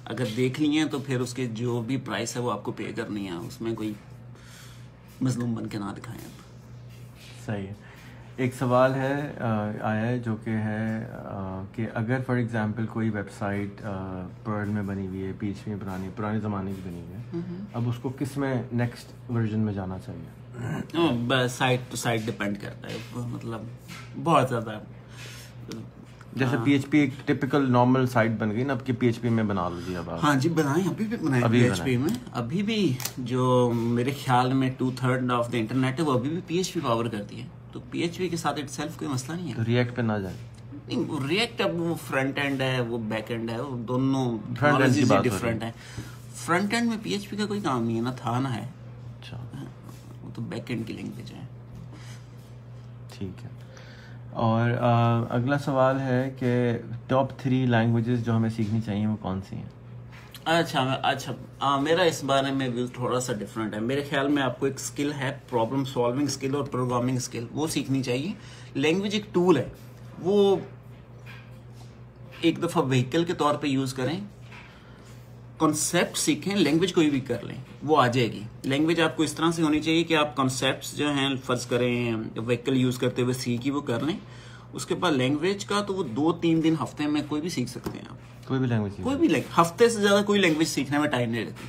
اگر 0.05 0.23
دیکھ 0.37 0.61
لی 0.61 0.77
ہیں 0.77 0.85
تو 0.85 0.99
پھر 0.99 1.19
اس 1.19 1.33
کے 1.33 1.45
جو 1.45 1.81
بھی 1.81 1.97
پرائس 1.97 2.35
ہے 2.35 2.41
وہ 2.41 2.51
آپ 2.51 2.63
کو 2.63 2.71
پے 2.71 2.91
کرنی 2.95 3.25
ہے، 3.25 3.31
اس 3.31 3.61
میں 3.61 3.75
کوئی 3.75 3.93
مظلوم 5.21 5.53
بن 5.55 5.67
کے 5.67 5.77
نہ 5.77 5.91
دکھائیں 5.97 6.21
آپ۔ 6.25 7.45
صحیح 7.45 7.67
ہے۔ 7.67 7.73
ایک 8.35 8.55
سوال 8.55 8.93
ہے 8.95 9.33
آیا 9.81 10.07
ہے 10.07 10.19
جو 10.19 10.35
کہ 10.43 10.49
ہے 10.49 11.07
کہ 11.75 11.87
اگر 11.93 12.19
فار 12.27 12.35
ایگزامپل 12.35 12.85
کوئی 12.85 13.09
ویب 13.09 13.31
سائٹ 13.37 13.81
پرل 14.43 14.69
میں 14.69 14.83
بنی 14.83 15.07
ہوئی 15.07 15.25
ہے 15.25 15.31
پیچ 15.39 15.67
میں 15.67 15.75
پرانی 15.81 16.09
پرانے 16.15 16.39
زمانے 16.39 16.71
کی 16.75 16.81
بنی 16.85 17.01
ہوئی 17.01 17.13
ہے 17.13 17.49
اب 17.73 17.89
اس 17.89 17.95
کو 18.01 18.09
کس 18.19 18.37
میں 18.37 18.63
نیکسٹ 18.73 19.31
ورژن 19.31 19.59
میں 19.59 19.73
جانا 19.73 19.97
چاہیے؟ 20.05 21.47
سائٹ 21.47 21.79
ٹو 21.89 21.95
سائٹ 21.95 22.21
ڈپینڈ 22.25 22.57
کرتا 22.61 22.87
ہے۔ 22.87 22.97
مطلب 23.15 23.61
بہت 24.23 24.49
زیادہ 24.49 24.79
جیسے 26.35 26.57
پی 26.63 26.71
ایچ 26.71 26.85
پی 26.89 26.99
ایک 26.99 27.27
ٹپکل 27.27 27.71
نارمل 27.71 28.07
سائٹ 28.07 28.31
بن 28.39 28.51
گئی 28.51 28.63
نا 28.63 28.73
اب 28.73 28.85
کہ 28.85 28.93
پی 28.93 29.05
ایچ 29.05 29.21
پی 29.21 29.29
میں 29.29 29.43
بنا 29.43 29.69
لو 29.69 29.79
جی 29.87 29.95
اب 29.95 30.09
ہاں 30.23 30.35
جی 30.35 30.49
بنائیں 30.49 30.87
ابھی 30.87 31.05
بھی 31.05 31.17
بنائیں 31.17 31.43
پی 31.51 31.59
ایچ 31.59 31.83
پی 31.83 31.97
میں۔ 31.97 32.09
ابھی 32.31 32.63
بھی 32.63 32.93
جو 33.17 33.71
میرے 33.75 34.11
خیال 34.25 34.53
میں 34.53 34.69
two 34.77 34.91
third 34.95 35.31
of 35.31 35.51
the 35.51 35.57
internet 35.57 35.99
ہے 35.99 36.03
وہ 36.03 36.13
ابھی 36.13 36.29
بھی 36.29 36.39
پی 36.47 36.57
ایچ 36.57 36.73
پی 36.73 36.79
پاور 36.79 37.05
کرتی 37.05 37.41
ہے۔ 37.41 37.47
تو 37.71 37.79
پی 37.91 37.99
ایچ 37.99 38.17
پی 38.17 38.29
کے 38.29 38.37
ساتھ 38.37 38.59
اٹ 38.59 38.69
سیلف 38.69 38.97
کوئی 38.97 39.11
مسئلہ 39.11 39.37
نہیں 39.37 39.49
ہے؟ 39.49 39.53
تو 39.55 39.65
ریئیکٹ 39.65 39.95
پہ 39.95 40.01
نہ 40.01 40.13
جائیں۔ 40.13 40.37
نہیں 40.87 41.27
ریئیکٹ 41.27 41.61
اب 41.61 41.81
وہ 41.81 41.95
فرنٹ 42.07 42.37
اینڈ 42.37 42.61
ہے 42.61 42.81
وہ 42.81 42.97
بیک 42.97 43.31
اینڈ 43.31 43.51
ہے 43.51 43.61
وہ 43.61 43.77
دونوں 43.77 44.37
کی۔ 44.37 45.03
ڈفرینٹ 45.23 45.63
ہے۔ 45.63 45.71
فرنٹ 46.35 46.73
اینڈ 46.73 46.89
میں 46.89 46.97
پی 47.03 47.11
ایچ 47.11 47.29
پی 47.29 47.37
کا 47.37 47.45
کوئی 47.45 47.59
کام 47.61 47.83
نہیں 47.83 47.95
ہے 47.95 48.01
نہ 48.01 48.09
تھا 48.17 48.39
نہ 48.39 48.47
ہے۔ 48.47 48.67
اچھا۔ 49.19 49.37
وہ 50.23 50.29
تو 50.35 50.41
بیک 50.41 50.63
اینڈ 50.67 50.87
کی 50.87 50.93
لینگویج 50.93 51.31
ہے۔ 51.31 51.41
ٹھیک 53.13 53.45
ہے۔ 53.45 53.49
اور 54.35 54.71
آ، 54.71 55.19
اگلا 55.29 55.57
سوال 55.57 55.99
ہے 55.99 56.33
کہ 56.39 56.77
ٹاپ 57.07 57.39
تھری 57.39 57.65
لینگویجز 57.65 58.25
جو 58.25 58.35
ہمیں 58.35 58.49
سیکھنی 58.49 58.81
چاہیے 58.81 59.07
وہ 59.07 59.15
کون 59.21 59.39
سی 59.49 59.55
ہیں؟ 59.55 59.63
اچھا 60.45 60.99
اچھا 61.03 61.33
آ, 61.59 61.79
میرا 61.79 62.01
اس 62.01 62.23
بارے 62.23 62.51
میں 62.51 62.69
بھی 62.69 62.85
تھوڑا 62.93 63.19
سا 63.19 63.33
ڈفرینٹ 63.33 63.73
ہے۔ 63.73 63.79
میرے 63.79 64.03
خیال 64.09 64.27
میں 64.27 64.43
آپ 64.43 64.59
کو 64.59 64.65
ایک 64.65 64.75
اسکل 64.75 65.11
ہے 65.13 65.37
پرابلم 65.49 65.85
سالونگ 65.85 66.25
اسکل 66.25 66.55
اور 66.55 66.63
پروگرامنگ 66.63 67.15
اسکل 67.15 67.45
وہ 67.51 67.67
سیکھنی 67.67 68.03
چاہیے۔ 68.03 68.31
لینگویج 68.75 69.13
ایک 69.13 69.33
ٹول 69.33 69.57
ہے 69.57 69.69
وہ 70.19 70.55
ایک 72.41 72.63
دفعہ 72.63 72.83
وہیکل 72.83 73.23
کے 73.23 73.33
طور 73.33 73.55
پہ 73.55 73.67
یوز 73.67 73.93
کریں۔ 73.93 74.19
کانسیپٹ 75.57 76.17
سیکھیں 76.17 76.55
لینگویج 76.55 76.93
کوئی 76.93 77.09
بھی 77.09 77.19
کر 77.19 77.43
لیں 77.43 77.55
وہ 77.83 78.01
آ 78.01 78.07
جائے 78.07 78.31
گی۔ 78.31 78.41
لینگویج 78.63 79.01
آپ 79.01 79.15
کو 79.17 79.23
اس 79.23 79.33
طرح 79.33 79.51
سے 79.51 79.61
ہونی 79.63 79.79
چاہیے 79.81 80.03
کہ 80.03 80.15
آپ 80.17 80.35
کانسیپٹس 80.35 80.95
جو 80.97 81.11
ہیں 81.13 81.29
فرض 81.45 81.65
کریں 81.65 82.15
وہیکل 82.35 82.77
یوز 82.77 82.97
کرتے 82.97 83.21
ہوئے 83.21 83.33
سیکھی 83.33 83.71
وہ 83.71 83.81
کر 83.81 83.99
لیں۔ 83.99 84.17
اس 84.73 84.85
کے 84.85 84.95
بعد 84.95 85.11
لینگویج 85.11 85.65
کا 85.65 85.81
تو 85.81 85.93
وہ 85.93 86.03
دو 86.03 86.31
تین 86.33 86.63
دن 86.63 86.75
ہفتے 86.83 87.07
میں 87.07 87.21
کوئی 87.29 87.41
بھی 87.41 87.49
سیکھ 87.49 87.69
سکتے 87.69 87.89
ہیں 87.93 88.05
آپ۔ 88.09 88.47
کوئی 88.47 88.59
بھی 88.59 88.67
لینگویج 88.67 88.93
کوئی 89.03 89.15
بھی 89.15 89.27
لینگ 89.27 89.61
ہفتے 89.61 89.89
سے 89.89 90.01
زیادہ 90.01 90.23
کوئی 90.25 90.39
لینگویج 90.41 90.67
سیکھنے 90.67 90.99
میں 90.99 91.09
ٹائم 91.09 91.29
نہیں 91.29 91.45
رہتی 91.45 91.67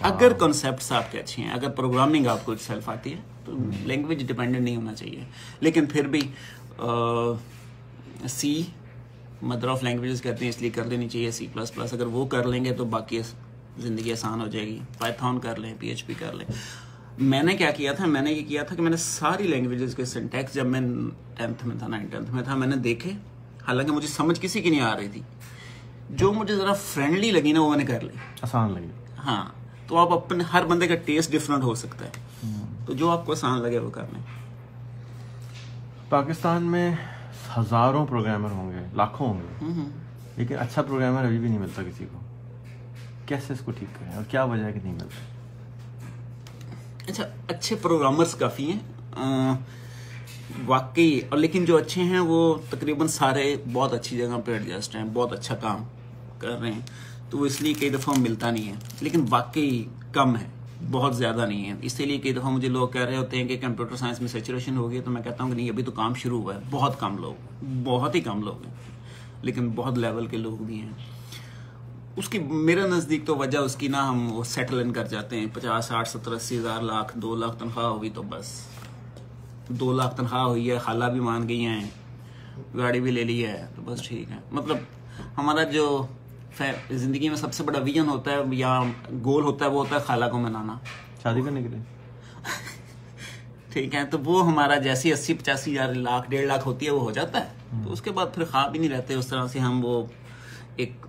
اگر 0.00 0.32
کانسیپٹس 0.32 0.92
آپ 0.92 1.12
کے 1.12 1.18
اچھے 1.18 1.42
ہیں 1.42 1.50
اگر 1.50 1.68
پروگرامنگ 1.68 2.26
آپ 2.26 2.44
کو 2.44 2.56
سیلف 2.56 2.88
آتی 2.88 3.12
ہے 3.14 3.20
تو 3.44 3.56
لینگویج 3.84 4.26
ڈپینڈنٹ 4.26 4.62
نہیں 4.62 4.76
ہونا 4.76 4.94
چاہیے۔ 4.94 5.24
لیکن 5.60 5.86
پھر 5.86 6.06
بھی 6.06 6.20
سی 8.28 8.62
مدر 9.42 9.68
آف 9.68 9.82
لینگویجز 9.84 10.22
کہتے 10.22 10.44
ہیں 10.44 10.50
اس 10.50 10.60
لیے 10.60 10.70
کر 10.70 10.84
لینی 10.84 11.08
چاہیے 11.08 11.30
سی 11.30 11.46
پلس 11.52 11.74
پلس 11.74 11.92
اگر 11.92 12.06
وہ 12.06 12.26
کر 12.26 12.46
لیں 12.46 12.64
گے 12.64 12.72
تو 12.74 12.84
باقی 12.84 13.20
زندگی 13.78 14.12
آسان 14.12 14.40
ہو 14.40 14.46
جائے 14.46 14.66
گی. 14.66 14.78
پائتھون 14.98 15.38
کر 15.40 15.58
لیں 15.58 15.74
پی 15.78 15.88
ایچ 15.88 16.04
پی 16.06 16.14
کر 16.18 16.32
لیں. 16.32 16.46
میں 17.18 17.42
نے 17.42 17.56
کیا 17.56 17.70
کیا 17.70 17.92
تھا 17.92 18.06
میں 18.06 18.22
نے 18.22 18.32
یہ 18.32 18.44
کیا 18.48 18.62
تھا 18.62 18.76
کہ 18.76 18.82
میں 18.82 18.90
نے 18.90 18.96
ساری 18.96 19.46
لینگویجز 19.46 19.94
کے 19.94 20.04
سنٹیکس 20.04 20.54
جب 20.54 20.66
میں 20.66 20.80
ٹینتھ 21.36 21.66
میں 21.66 21.76
تھا 21.78 21.86
نائن 21.86 22.06
ٹینتھ 22.06 22.30
میں 22.30 22.42
تھا 22.42 22.54
میں 22.54 22.66
نے 22.66 22.76
دیکھے. 22.84 23.12
حالانکہ 23.66 23.92
مجھے 23.92 24.08
سمجھ 24.08 24.40
کسی 24.40 24.60
کی 24.62 24.70
نہیں 24.70 24.80
آ 24.80 24.96
رہی 24.96 25.08
تھی. 25.08 25.22
جو 26.10 26.32
مجھے 26.32 26.54
ذرا 26.56 26.72
فرینڈلی 26.74 27.30
لگی 27.30 27.52
نا 27.52 27.60
وہ 27.60 27.70
میں 27.70 27.78
نے 27.78 27.84
کر 27.84 28.00
لی. 28.00 28.16
آسان 28.42 28.72
لگے 28.72 28.88
ہاں. 29.18 29.44
تو 29.88 29.96
آپ 29.96 30.12
اپنے 30.12 30.44
ہر 30.52 30.64
بندے 30.64 30.86
کا 30.86 30.94
ٹیسٹ 31.04 31.32
ڈفرینٹ 31.32 31.62
ہو 31.62 31.74
سکتا 31.74 32.04
ہے. 32.04 32.10
تو 32.86 32.92
جو 32.92 33.10
آپ 33.10 33.26
کو 33.26 33.32
آسان 33.32 33.60
لگے 33.62 33.78
وہ 33.78 33.90
کر 33.90 34.04
لیں. 34.12 34.22
پاکستان 36.08 36.62
میں 36.62 36.90
ہزاروں 37.58 38.06
پروگرامر 38.06 38.50
ہوں 38.50 38.70
گے 38.70 38.86
لاکھوں 38.94 39.28
ہوں 39.28 39.40
گے۔ 39.40 39.64
لیکن 40.36 40.58
اچھا 40.58 40.82
پروگرامر 40.82 41.24
ابھی 41.24 41.38
بھی 41.38 41.48
نہیں 41.48 41.58
ملتا 41.58 41.82
کسی 41.82 42.06
کو۔ 42.12 42.18
کیسے 43.26 43.52
اس 43.52 43.58
کو 43.64 43.72
ٹھیک 43.72 44.00
کریں؟ 44.00 44.12
اور 44.12 44.24
کیا 44.24 44.44
وجہ 44.44 44.64
ہے 44.64 44.72
کہ 44.72 44.80
نہیں 44.82 44.92
ملتا؟ 44.92 45.40
اچھا 47.08 47.24
اچھے 47.48 47.76
پروگرامرس 47.76 48.34
کافی 48.34 48.72
ہیں۔ 48.72 48.78
واقعی 50.66 51.20
اور 51.28 51.38
لیکن 51.38 51.64
جو 51.64 51.76
اچھے 51.76 52.02
ہیں 52.02 52.18
وہ 52.18 52.54
تقریباً 52.70 53.06
سارے 53.06 53.56
بہت 53.72 53.92
اچھی 53.92 54.18
جگہ 54.18 54.40
پہ 54.44 54.52
ایڈجسٹ 54.52 54.96
ہیں 54.96 55.04
بہت 55.12 55.32
اچھا 55.32 55.54
کام 55.54 55.84
کر 56.38 56.48
رہے 56.48 56.72
ہیں۔ 56.72 56.80
تو 57.30 57.38
وہ 57.38 57.46
اس 57.46 57.62
لیے 57.62 57.74
کئی 57.74 57.90
دفعہ 57.90 58.14
ملتا 58.18 58.50
نہیں 58.50 58.68
ہے۔ 58.68 58.74
لیکن 59.00 59.24
واقعی 59.30 59.84
کم 60.12 60.36
ہے۔ 60.36 60.46
بہت 60.90 61.16
زیادہ 61.16 61.46
نہیں 61.46 61.70
ہے 61.70 61.74
اسی 61.82 62.04
لیے 62.04 62.18
کئی 62.18 62.32
دفعہ 62.32 62.50
مجھے 62.50 62.68
لوگ 62.68 62.88
کہہ 62.88 63.00
رہے 63.00 63.16
ہوتے 63.16 63.36
ہیں 63.36 63.48
کہ 63.48 63.58
کمپیوٹر 63.60 63.96
سائنس 63.96 64.20
میں 64.20 64.28
سیچوریشن 64.28 64.76
ہو 64.76 64.90
گئی 64.90 65.00
تو 65.00 65.10
میں 65.10 65.22
کہتا 65.22 65.44
ہوں 65.44 65.50
کہ 65.50 65.56
نہیں، 65.56 65.70
ابھی 65.70 65.82
تو 65.82 65.90
کام 65.90 66.14
شروع 66.14 66.42
ہوا 66.42 66.54
ہے۔ 66.54 66.60
بہت 66.70 67.00
کم 67.00 67.18
لوگ 67.18 67.64
بہت 67.84 68.14
ہی 68.14 68.20
کم 68.20 68.42
لوگ 68.42 68.66
ہیں۔ 68.66 68.74
لیکن 69.42 69.70
بہت 69.70 69.98
لیول 69.98 70.26
کے 70.26 70.36
لوگ 70.36 70.62
بھی 70.62 70.80
ہیں۔ 70.80 70.90
اس 72.16 72.28
کی 72.28 72.38
میرے 72.38 72.82
نزدیک 72.82 73.26
تو 73.26 73.36
وجہ 73.36 73.58
اس 73.58 73.76
کی 73.76 73.88
نا 73.88 74.08
ہم 74.08 74.32
وہ 74.32 74.44
سیٹل 74.44 74.80
ان 74.80 74.92
کر 74.92 75.04
جاتے 75.04 75.40
ہیں۔ 75.40 75.46
پچاس، 75.54 75.84
ساٹھ، 75.84 76.08
ستر، 76.08 76.32
اسی 76.32 76.58
ہزار، 76.58 76.82
لاکھ، 76.82 77.18
دو 77.18 77.36
لاکھ 77.36 77.58
تنخواہ 77.58 77.86
ہوگی 77.86 78.10
تو 78.10 78.22
بس۔ 78.22 78.66
دو 79.68 79.92
لاکھ 79.92 80.16
تنخواہ 80.16 80.42
ہوئی 80.42 80.70
ہے، 80.70 80.78
خالہ 80.78 81.04
بھی 81.04 81.20
مان 81.20 81.48
گئی 81.48 81.66
ہیں، 81.66 81.90
گاڑی 82.76 83.00
بھی 83.00 83.10
لے 83.10 83.24
لی 83.24 83.46
ہے 83.46 83.66
تو 83.76 83.82
بس 83.84 84.02
ٹھیک 84.02 84.30
ہے۔ 84.30 84.36
مطلب 84.52 84.76
ہمارا 85.36 85.64
جو 85.64 86.06
زندگی 86.90 87.28
میں 87.28 87.36
سب 87.36 87.52
سے 87.54 87.62
بڑا 87.62 87.78
ویژن 87.78 88.08
ہوتا 88.08 88.30
ہے 88.30 88.36
یا 88.52 88.82
گول 89.24 89.44
ہوتا 89.44 89.64
ہے 89.64 89.70
وہ 89.70 89.78
ہوتا 89.78 89.94
ہے 89.94 90.00
خالہ 90.00 90.24
کو 90.30 90.38
منانا۔ 90.38 90.76
شادی 91.22 91.42
کرنے 91.42 91.62
کے 91.62 91.68
لیے۔ 91.68 91.80
ٹھیک 93.72 93.94
ہے 93.94 94.04
تو 94.06 94.18
وہ 94.18 94.46
ہمارا 94.46 94.74
جیسی 94.76 95.12
اسی 95.12 95.34
پچاسی 95.34 95.78
ہزار 95.78 95.94
لاکھ 95.94 96.30
ڈیڑھ 96.30 96.46
لاکھ 96.46 96.66
ہوتی 96.66 96.86
ہے 96.86 96.90
وہ 96.90 97.00
ہو 97.00 97.10
جاتا 97.10 97.40
ہے۔ 97.40 97.82
تو 97.84 97.92
اس 97.92 98.02
کے 98.02 98.10
بعد 98.10 98.26
پھر 98.34 98.44
خواب 98.44 98.74
ہی 98.74 98.78
نہیں 98.78 98.90
رہتے 98.90 99.14
اس 99.14 99.26
طرح 99.26 99.46
سے 99.46 99.58
ہم 99.58 99.84
وہ 99.84 100.06
ایک 100.76 101.06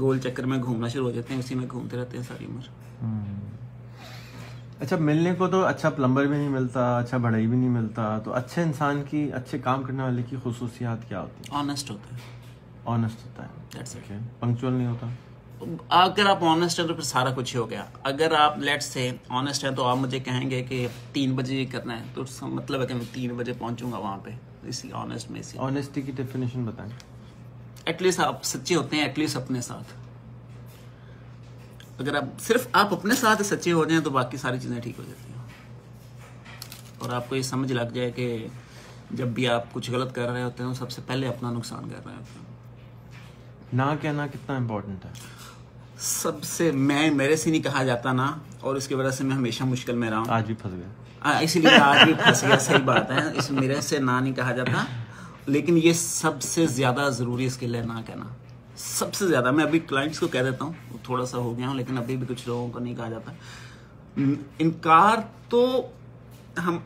گول 0.00 0.18
چکر 0.18 0.46
میں 0.46 0.58
گھومنا 0.62 0.88
شروع 0.88 1.04
ہو 1.04 1.10
جاتے 1.10 1.32
ہیں 1.32 1.40
اسی 1.40 1.54
میں 1.54 1.66
گھومتے 1.70 1.96
رہتے 1.96 2.16
ہیں 2.16 2.24
ساری 2.24 2.44
عمر۔ 2.44 2.66
اچھا 4.80 4.96
ملنے 4.96 5.34
کو 5.34 5.46
تو 5.46 5.64
اچھا 5.64 5.90
پلمبر 5.90 6.26
بھی 6.26 6.36
نہیں 6.36 6.48
ملتا 6.48 6.98
اچھا 6.98 7.16
بڑھائی 7.16 7.46
بھی 7.46 7.56
نہیں 7.56 7.70
ملتا 7.70 8.18
تو 8.18 8.32
اچھے 8.32 8.62
انسان 8.62 9.02
کی 9.10 9.30
اچھے 9.34 9.58
کام 9.58 9.82
کرنے 9.82 10.02
والے 10.02 10.22
کی 10.22 10.36
خصوصیات 10.44 11.08
کیا 11.08 11.20
ہوتی 11.20 11.42
ہیں؟ 11.42 11.58
آنےسٹ 11.58 11.90
ہوتا 11.90 12.14
ہے۔ 12.14 12.37
آنےسٹ 12.88 13.24
ہوتا 13.24 13.42
ہے. 13.42 14.18
پنکچوئل 14.40 14.72
نہیں 14.72 14.86
ہوتا. 14.86 15.06
اگر 15.88 16.26
آپ 16.26 16.44
آنےسٹ 16.44 16.80
ہیں 16.80 16.86
تو 16.86 16.94
پھر 16.94 17.02
سارا 17.02 17.30
کچھ 17.36 17.54
ہی 17.54 17.60
ہو 17.60 17.68
گیا. 17.70 17.84
اگر 18.02 18.32
آپ 18.38 18.58
لیٹ 18.58 18.82
سے 18.82 19.10
آنےسٹ 19.28 19.64
ہیں 19.64 19.70
تو 19.70 19.84
آپ 19.84 19.96
مجھے 19.96 20.18
کہیں 20.20 20.50
گے 20.50 20.62
کہ 20.62 20.86
تین 21.12 21.34
بجے 21.36 21.54
یہ 21.54 21.70
کرنا 21.72 21.98
ہے. 22.00 22.04
تو 22.14 22.22
اس 22.22 22.38
کا 22.40 22.46
مطلب 22.46 22.80
ہے 22.80 22.86
کہ 22.86 22.94
میں 22.94 23.04
تین 23.12 23.34
بجے 23.36 23.52
پہنچوں 23.58 23.92
گا 23.92 23.98
وہاں 23.98 24.18
پہ. 24.24 24.30
اسی 24.64 24.92
آنےسٹ 24.92 25.30
میں 25.30 25.40
اسی 25.40 25.58
آنےسٹی 25.58 26.02
کی 26.02 26.12
ڈیفینیشن 26.12 26.64
بتائیں. 26.64 26.90
ایٹ 27.84 28.02
لیسٹ 28.02 28.20
آپ 28.20 28.44
سچے 28.44 28.74
ہوتے 28.74 28.96
ہیں 28.96 29.02
ایٹ 29.02 29.18
لیسٹ 29.18 29.36
اپنے 29.36 29.60
ساتھ. 29.60 29.92
اگر 31.98 32.14
آپ 32.14 32.40
صرف 32.40 32.66
آپ 32.72 32.92
اپنے 32.94 33.14
ساتھ 33.14 33.42
سچے 33.42 33.72
ہو 33.72 33.84
جائیں 33.84 34.02
تو 34.04 34.10
باقی 34.10 34.36
ساری 34.36 34.58
چیزیں 34.60 34.80
ٹھیک 34.80 34.98
ہو 34.98 35.04
جاتی 35.08 35.32
ہیں. 35.32 35.38
اور 36.98 37.12
آپ 37.12 37.28
کو 37.28 37.36
یہ 37.36 37.42
سمجھ 37.42 37.72
لگ 37.72 37.94
جائے 37.94 38.10
کہ 38.10 38.46
جب 39.10 39.28
بھی 39.28 39.48
آپ 39.48 39.72
کچھ 39.72 39.90
غلط 39.90 40.14
کر 40.14 40.28
رہے 40.28 40.42
ہوتے 40.42 40.62
ہیں 40.62 40.72
سب 40.74 40.90
سے 40.90 41.02
پہلے 41.06 41.28
اپنا 41.28 41.50
نقصان 41.50 41.88
کر 41.90 42.06
رہے 42.06 42.14
ہوتے 42.14 42.38
ہیں. 42.38 42.46
نہ 43.72 43.82
کہنا 44.00 44.26
کتنا 44.26 44.56
امپورٹنٹ 44.56 45.04
ہے۔ 45.04 45.10
سب 45.98 46.42
سے 46.42 46.72
میں 46.72 47.10
میرے 47.10 47.36
سے 47.36 47.50
نہیں 47.50 47.62
کہا 47.62 47.82
جاتا 47.84 48.12
نا 48.12 48.36
اور 48.60 48.76
اس 48.76 48.88
کی 48.88 48.94
وجہ 48.94 49.10
سے 49.10 49.24
میں 49.24 49.36
ہمیشہ 49.36 49.64
مشکل 49.64 49.94
میں 49.94 50.10
رہا 50.10 50.18
ہوں۔ 50.18 50.24
آج 50.28 50.46
بھی 50.46 50.54
پھنس 50.54 50.74
گیا۔ 50.74 51.38
اسی 51.38 51.60
لیے 51.60 51.70
آج 51.70 52.04
بھی 52.04 52.14
پھنس 52.14 52.42
گیا 52.42 52.58
صحیح 52.58 52.78
بات 52.78 53.10
ہے۔ 53.10 53.38
اس 53.38 53.50
میرے 53.50 53.80
سے 53.80 53.98
نہ 53.98 54.10
نہیں 54.10 54.32
کہا 54.32 54.52
جاتا۔ 54.52 54.84
لیکن 55.46 55.80
یہ 55.82 55.92
سب 55.92 56.42
سے 56.42 56.66
زیادہ 56.66 57.08
ضروری 57.12 57.46
اسکل 57.46 57.74
ہے 57.74 57.82
نہ 57.82 58.00
کہنا۔ 58.06 58.24
سب 58.76 59.14
سے 59.14 59.26
زیادہ 59.26 59.50
میں 59.50 59.64
ابھی 59.64 59.78
کلائنٹس 59.78 60.20
کو 60.20 60.28
کہہ 60.28 60.42
دیتا 60.42 60.64
ہوں 60.64 60.72
تھوڑا 61.02 61.26
سا 61.26 61.38
ہو 61.38 61.58
گیا 61.58 61.68
ہوں 61.68 61.74
لیکن 61.74 61.98
ابھی 61.98 62.16
بھی 62.16 62.34
کچھ 62.34 62.48
لوگوں 62.48 62.68
کو 62.68 62.78
نہیں 62.78 62.94
کہا 62.94 63.08
جاتا۔ 63.08 63.32
انکار 64.58 65.16
تو 65.48 65.86
ہم 66.66 66.78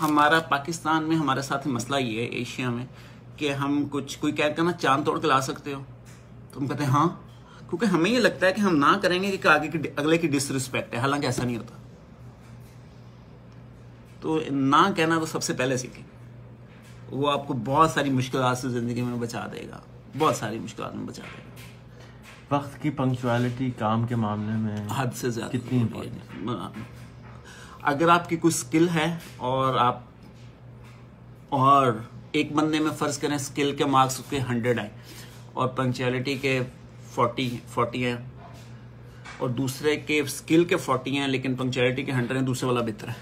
ہمارا 0.00 0.40
پاکستان 0.40 1.02
میں 1.02 1.16
ہمارے 1.16 1.42
ساتھ 1.42 1.68
مسئلہ 1.68 1.96
یہ 1.96 2.20
ہے 2.20 2.24
ایشیا 2.24 2.70
میں 2.70 2.86
کہ 3.36 3.52
ہم 3.52 3.84
کچھ 3.90 4.18
کوئی 4.18 4.32
کہہ 4.32 4.44
کرنا 4.56 4.72
چاند 4.72 5.04
توڑ 5.04 5.20
کے 5.20 5.26
لا 5.26 5.40
سکتے 5.40 5.74
ہو۔ 5.74 5.82
تو 6.54 6.60
ہم 6.60 6.66
کہتے 6.66 6.82
ہیں 6.82 6.90
ہاں 6.90 7.08
کیونکہ 7.58 7.86
ہمیں 7.86 8.10
یہ 8.10 8.18
لگتا 8.18 8.46
ہے 8.46 8.52
کہ 8.52 8.60
ہم 8.60 8.76
نہ 8.76 8.98
کریں 9.02 9.22
گے 9.22 9.36
کہ 9.36 9.48
آگے 9.48 9.68
کی 9.68 9.78
اگلے 9.96 10.18
کی 10.18 10.28
ڈس 10.28 10.50
رسپیکٹ 10.50 10.94
ہے 10.94 10.98
حالانکہ 10.98 11.26
ایسا 11.26 11.44
نہیں 11.44 11.56
ہوتا۔ 11.56 11.74
تو 14.20 14.40
نہ 14.50 14.76
کہنا 14.96 15.18
تو 15.18 15.26
سب 15.26 15.42
سے 15.42 15.52
پہلے 15.52 15.76
سیکھیں۔ 15.76 16.04
وہ 17.10 17.30
آپ 17.30 17.46
کو 17.46 17.54
بہت 17.54 17.90
ساری 17.90 18.10
مشکلات 18.10 18.58
سے 18.58 18.68
زندگی 18.68 19.02
میں 19.02 19.16
بچا 19.16 19.46
دے 19.52 19.68
گا۔ 19.68 19.80
بہت 20.18 20.36
ساری 20.36 20.58
مشکلات 20.58 20.94
میں 20.94 21.06
بچا 21.06 21.22
دے 21.22 21.38
گا۔ 21.38 21.54
وقت 22.56 22.82
کی 22.82 22.90
پنکچویلٹی 22.90 23.70
کام 23.70 24.06
کے 24.06 24.16
معاملے 24.16 24.56
میں 24.56 24.76
حد 24.96 25.06
سے 25.14 25.30
زیادہ 25.30 25.50
کتنی 25.50 25.84
اگر 27.82 28.08
آپ 28.08 28.28
کی 28.28 28.36
کوئی 28.36 28.54
اسکل 28.54 28.88
ہے 28.88 29.18
اور 29.36 29.74
آپ 29.74 30.00
اور 31.48 31.92
ایک 32.32 32.52
بندے 32.52 32.78
میں 32.78 32.90
فرض 32.90 33.18
کریں 33.18 33.36
اسکل 33.36 33.76
کے 33.76 33.84
مارکس 33.84 34.20
کے 34.28 34.38
ہنڈریڈ 34.38 34.78
ہیں 34.78 34.88
اور 35.54 35.68
پنکچویلٹی 35.68 36.34
کے 36.34 36.60
فورٹی 37.10 37.56
فورٹی 37.68 38.04
ہیں 38.06 38.16
اور 39.38 39.48
دوسرے 39.48 39.96
کے 39.96 40.20
اسکل 40.20 40.64
کے 40.64 40.76
فورٹی 40.76 41.18
ہیں 41.18 41.28
لیکن 41.28 41.54
پنکچویلٹی 41.54 42.04
کے 42.04 42.12
ہنڈریڈ 42.12 42.38
ہیں 42.38 42.46
دوسرے 42.46 42.66
والا 42.66 42.80
بہتر 42.80 43.08
ہے۔ 43.08 43.12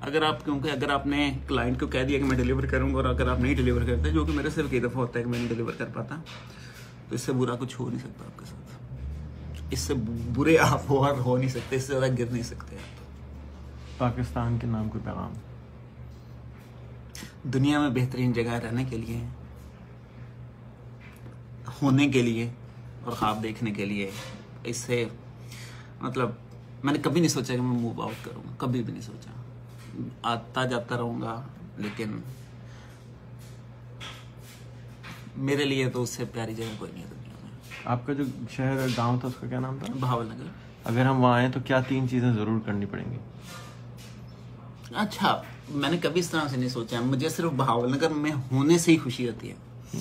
اگر 0.00 0.22
آپ 0.22 0.44
کیونکہ 0.44 0.68
اگر 0.68 0.90
آپ 0.90 1.06
نے 1.06 1.38
کلائنٹ 1.48 1.80
کو 1.80 1.86
کہہ 1.86 2.02
دیا 2.02 2.18
کہ 2.18 2.24
میں 2.24 2.36
ڈلیور 2.36 2.62
کروں 2.62 2.90
گا 2.90 2.96
اور 2.96 3.04
اگر 3.04 3.28
آپ 3.28 3.40
نہیں 3.40 3.54
ڈلیور 3.54 3.82
کرتے 3.82 4.10
جو 4.10 4.24
کہ 4.24 4.32
میرے 4.32 4.50
صرف 4.50 4.70
کئی 4.70 4.80
دفعہ 4.80 4.96
ہوتا 4.96 5.18
ہے 5.18 5.24
کہ 5.24 5.30
میں 5.30 5.38
نہیں 5.38 5.48
ڈلیور 5.48 5.72
کر 5.78 5.84
پاتا 5.94 6.16
تو 7.08 7.14
اس 7.14 7.20
سے 7.20 7.32
برا 7.32 7.54
کچھ 7.60 7.80
ہو 7.80 7.88
نہیں 7.88 7.98
سکتا 7.98 8.24
آپ 8.24 8.38
کے 8.38 8.44
ساتھ۔ 8.44 8.66
اس 9.70 9.78
سے 9.78 9.94
برے 10.34 10.58
آپ 10.58 10.82
اور 10.86 11.14
ہو 11.14 11.36
نہیں 11.36 11.48
سکتے 11.48 11.76
اس 11.76 11.82
سے 11.82 11.98
زیادہ 11.98 12.12
گر 12.18 12.26
نہیں 12.30 12.42
سکتے 12.42 12.76
آپ۔ 12.76 13.98
پاکستان 13.98 14.58
کے 14.58 14.66
نام 14.66 14.88
کوئی 14.88 15.04
پیغام؟ 15.04 15.32
دنیا 17.42 17.80
میں 17.80 17.88
بہترین 17.88 18.32
جگہ 18.32 18.50
رہنے 18.50 18.84
کے 18.84 18.96
لیے 18.96 19.20
ہونے 21.82 22.08
کے 22.08 22.22
لیے 22.22 22.50
اور 23.04 23.12
خواب 23.12 23.42
دیکھنے 23.42 23.70
کے 23.70 23.84
لیے 23.84 24.10
اس 24.64 24.76
سے 24.76 25.04
مطلب 26.00 26.30
میں 26.82 26.92
نے 26.92 26.98
کبھی 27.02 27.20
نہیں 27.20 27.30
سوچا 27.30 27.54
کہ 27.54 27.60
میں 27.60 27.78
موو 27.78 28.02
آؤٹ 28.02 28.24
کروں 28.24 28.42
گا 28.44 28.54
کبھی 28.58 28.82
بھی 28.82 28.92
نہیں 28.92 29.02
سوچا۔ 29.02 29.30
آتا 30.22 30.64
جاتا 30.64 30.96
رہوں 30.96 31.20
گا 31.20 31.42
لیکن 31.76 32.20
میرے 35.36 35.64
لیے 35.64 35.90
تو 35.90 36.02
اس 36.02 36.10
سے 36.10 36.24
پیاری 36.24 36.54
جگہ 36.54 36.74
کوئی 36.78 36.92
نہیں 36.92 37.04
ہے 37.04 37.08
دنیا 37.10 37.34
میں۔ 37.42 37.50
آپ 37.84 38.06
کا 38.06 38.12
جو 38.12 38.24
شہر 38.56 38.86
گاؤں 38.96 39.20
تھا 39.20 39.28
اس 39.28 39.34
کا 39.40 39.46
کیا 39.46 39.60
نام 39.60 39.78
تھا؟ 39.84 39.94
بہاول 40.00 40.26
نگر۔ 40.26 40.46
اگر 40.84 41.06
ہم 41.06 41.20
وہاں 41.22 41.34
آئیں 41.34 41.48
تو 41.48 41.60
کیا 41.64 41.80
تین 41.80 42.08
چیزیں 42.08 42.32
ضرور 42.32 42.60
کرنی 42.66 42.86
پڑیں 42.86 43.12
گی؟ 43.12 43.16
اچھا 44.94 45.42
میں 45.68 45.90
نے 45.90 45.96
کبھی 45.96 46.20
اس 46.20 46.30
طرح 46.30 46.48
سے 46.48 46.56
نہیں 46.56 46.68
سوچا۔ 46.68 47.00
مجھے 47.00 47.28
صرف 47.28 47.52
بہاول 47.56 47.96
نگر 47.96 48.10
میں 48.10 48.30
ہونے 48.52 48.78
سے 48.78 48.92
ہی 48.92 48.98
خوشی 48.98 49.28
ہوتی 49.28 49.50
ہے۔ 49.50 49.54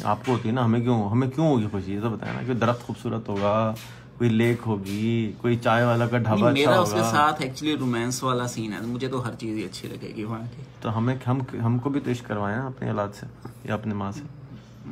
آپ 0.04 0.26
کو 0.26 0.32
ہوتی 0.32 0.50
ہے 0.50 0.54
نا 0.54 0.66
ہمیں 0.66 0.80
کیوں 0.80 1.10
ہمیں 1.10 1.28
کیوں 1.30 1.48
ہوگی 1.48 1.68
خوشی؟ 1.72 1.94
یہ 1.94 2.02
تو 2.02 2.10
بتائیں 2.10 2.34
نا 2.36 2.42
کہ 2.48 2.54
درخت 2.54 2.82
خوبصورت 2.84 3.30
ہوگا 3.30 3.74
کوئی 4.18 4.30
لیک 4.30 4.62
ہوگی 4.66 5.32
کوئی 5.42 5.58
چائے 5.58 5.86
والا 5.86 6.08
کا 6.08 6.18
ڈھابا 6.18 6.50
اچھا 6.50 6.54
میرا 6.54 6.80
اس 6.80 6.94
کے 6.94 7.04
ساتھ 7.04 7.42
ایکچولی 7.42 7.76
رومانس 7.78 8.24
والا 8.24 8.48
سین 8.48 8.74
ہے 8.74 8.80
مجھے 8.82 9.08
تو 9.08 9.26
ہر 9.28 9.36
چیز 9.36 9.58
ہی 9.58 9.64
اچھی 9.66 9.88
لگے 9.88 10.14
گی 10.16 10.24
وہاں 10.24 10.46
کی 10.56 10.62
تو 10.82 10.98
ہمیں 10.98 11.16
ہم 11.28 11.40
ہم 11.66 11.78
کو 11.80 11.90
بھی 11.90 12.00
تو 12.00 12.12
عشق 12.12 12.28
کروائیں 12.28 12.58
نا 12.58 12.66
اپنی 12.66 12.90
اولاد 12.90 13.08
سے 13.20 13.26
یا 13.64 13.74
اپنے 13.74 13.94
ماں 13.94 14.12
سے۔ 14.12 14.24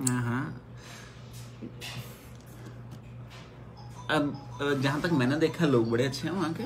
ہاں 0.09 0.43
اب 4.07 4.23
جہاں 4.81 4.99
تک 4.99 5.13
میں 5.13 5.27
نے 5.27 5.35
دیکھا 5.35 5.65
لوگ 5.65 5.85
بڑے 5.85 6.05
اچھے 6.05 6.29
ہیں 6.29 6.35
وہاں 6.35 6.51
کے۔ 6.57 6.63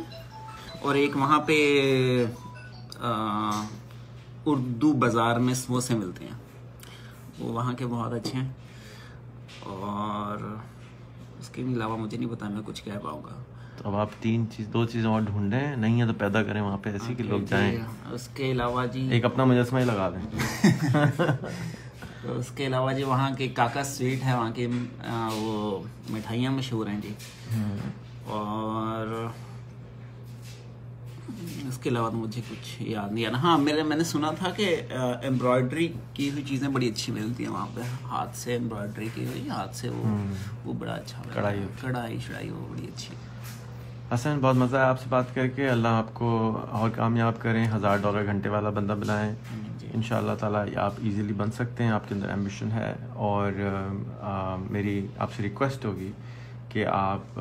اور 0.81 0.95
ایک 0.95 1.17
وہاں 1.17 1.39
پہ 1.39 1.57
اردو 4.45 4.93
بازار 4.93 5.35
میں 5.35 5.53
سموسے 5.53 5.95
ملتے 5.95 6.25
ہیں۔ 6.25 6.46
وہ 7.39 7.53
وہاں 7.53 7.73
کے 7.73 7.85
بہت 7.85 8.13
اچھے 8.13 8.39
ہیں۔ 8.39 8.49
اور 9.63 10.37
اس 11.39 11.49
کے 11.49 11.61
علاوہ 11.61 11.97
مجھے 11.97 12.17
نہیں 12.17 12.29
پتا 12.29 12.49
میں 12.49 12.61
کچھ 12.65 12.83
کہہ 12.83 12.99
پاؤں 13.03 13.23
گا۔ 13.23 13.43
تو 13.77 13.89
اب 13.89 13.95
آپ 13.95 14.09
تین 14.19 14.45
چیز 14.57 14.67
دو 14.73 14.85
چیزیں 14.85 15.09
اور 15.09 15.21
ڈھونڈیں 15.21 15.75
نہیں 15.75 16.01
ہے 16.01 16.07
تو 16.07 16.13
پیدا 16.13 16.43
کریں 16.43 16.61
وہاں 16.61 16.77
پہ 16.77 16.89
ایسی 16.89 17.15
کہ 17.15 17.23
لوگ 17.23 17.39
جائیں۔ 17.39 17.77
اس 18.11 18.27
کے 18.27 18.51
علاوہ 18.51 18.85
جی۔ 18.85 19.07
ایک 19.11 19.25
اپنا 19.25 19.43
مجسمہ 19.43 19.79
ہی 19.79 19.85
لگا 19.85 20.09
دیں۔ 20.09 20.39
تو 22.21 22.37
اس 22.37 22.47
کے 22.55 22.67
علاوہ 22.67 22.91
جی 22.93 23.03
وہاں 23.03 23.29
کے 23.35 23.47
کاکا 23.47 23.83
سویٹ 23.83 24.23
ہے 24.23 24.33
وہاں 24.33 24.51
کی 24.51 24.67
وہ 25.33 25.79
مٹھائیاں 26.09 26.51
مشہور 26.51 26.87
ہیں 26.87 27.01
جی۔ 27.01 27.13
اور 28.25 29.27
اس 31.67 31.77
کے 31.77 31.89
علاوہ 31.89 32.09
مجھے 32.11 32.41
کچھ 32.49 32.81
یاد 32.81 33.11
نہیں 33.11 33.25
آنا 33.25 33.37
ہاں 33.41 33.57
میرے 33.57 33.83
میں 33.83 33.97
نے 33.97 34.03
سنا 34.03 34.31
تھا 34.31 34.49
کہ 34.49 34.75
امبرائڈری 35.27 35.87
کی 36.13 36.29
ہوئی 36.29 36.43
چیزیں 36.43 36.67
بڑی 36.67 36.89
اچھی 36.89 37.13
ملتی 37.13 37.43
ہیں۔ 37.43 37.51
وہاں 37.51 37.67
پہ 37.73 37.81
ہاتھ 38.03 38.37
سے 38.37 38.55
امبرائڈری 38.55 39.07
کی 39.13 39.25
ہوئی 39.25 39.49
ہاتھ 39.49 39.75
سے 39.75 39.89
وہ 39.89 40.03
وہ 40.65 40.73
بڑا 40.73 40.93
اچھا 40.93 41.21
کڑھائی 41.33 41.65
کڑھائی 41.81 42.19
شڑائی 42.27 42.49
وہ 42.49 42.65
بڑی 42.69 42.87
اچھی۔ 42.87 43.15
حسن 44.13 44.39
بہت 44.41 44.55
مزہ 44.55 44.77
ہے 44.77 44.81
آپ 44.81 44.99
سے 45.01 45.09
بات 45.09 45.35
کر 45.35 45.47
کے۔ 45.47 45.69
اللہ 45.69 45.87
آپ 45.87 46.13
کو 46.13 46.29
اور 46.71 46.89
کامیاب 46.89 47.39
کریں 47.39 47.65
ہزار 47.75 47.97
ڈالر 47.97 48.25
گھنٹے 48.25 48.49
والا 48.49 48.69
بندہ 48.69 48.93
بنائیں۔ 48.93 49.33
جی۔ 49.79 49.87
ان 49.93 50.03
شاء 50.03 50.17
اللہ 50.17 50.35
تعالیٰ 50.39 50.65
آپ 50.77 50.93
ایزیلی 51.03 51.33
بن 51.33 51.51
سکتے 51.51 51.83
ہیں۔ 51.83 51.91
آپ 51.91 52.07
کے 52.09 52.15
اندر 52.15 52.29
ایمبیشن 52.29 52.71
ہے۔ 52.71 52.93
اور 53.13 53.51
میری 54.69 55.07
آپ 55.17 55.33
سے 55.33 55.43
ریکویسٹ 55.43 55.85
ہوگی 55.85 56.11
کہ 56.69 56.85
آپ 56.85 57.39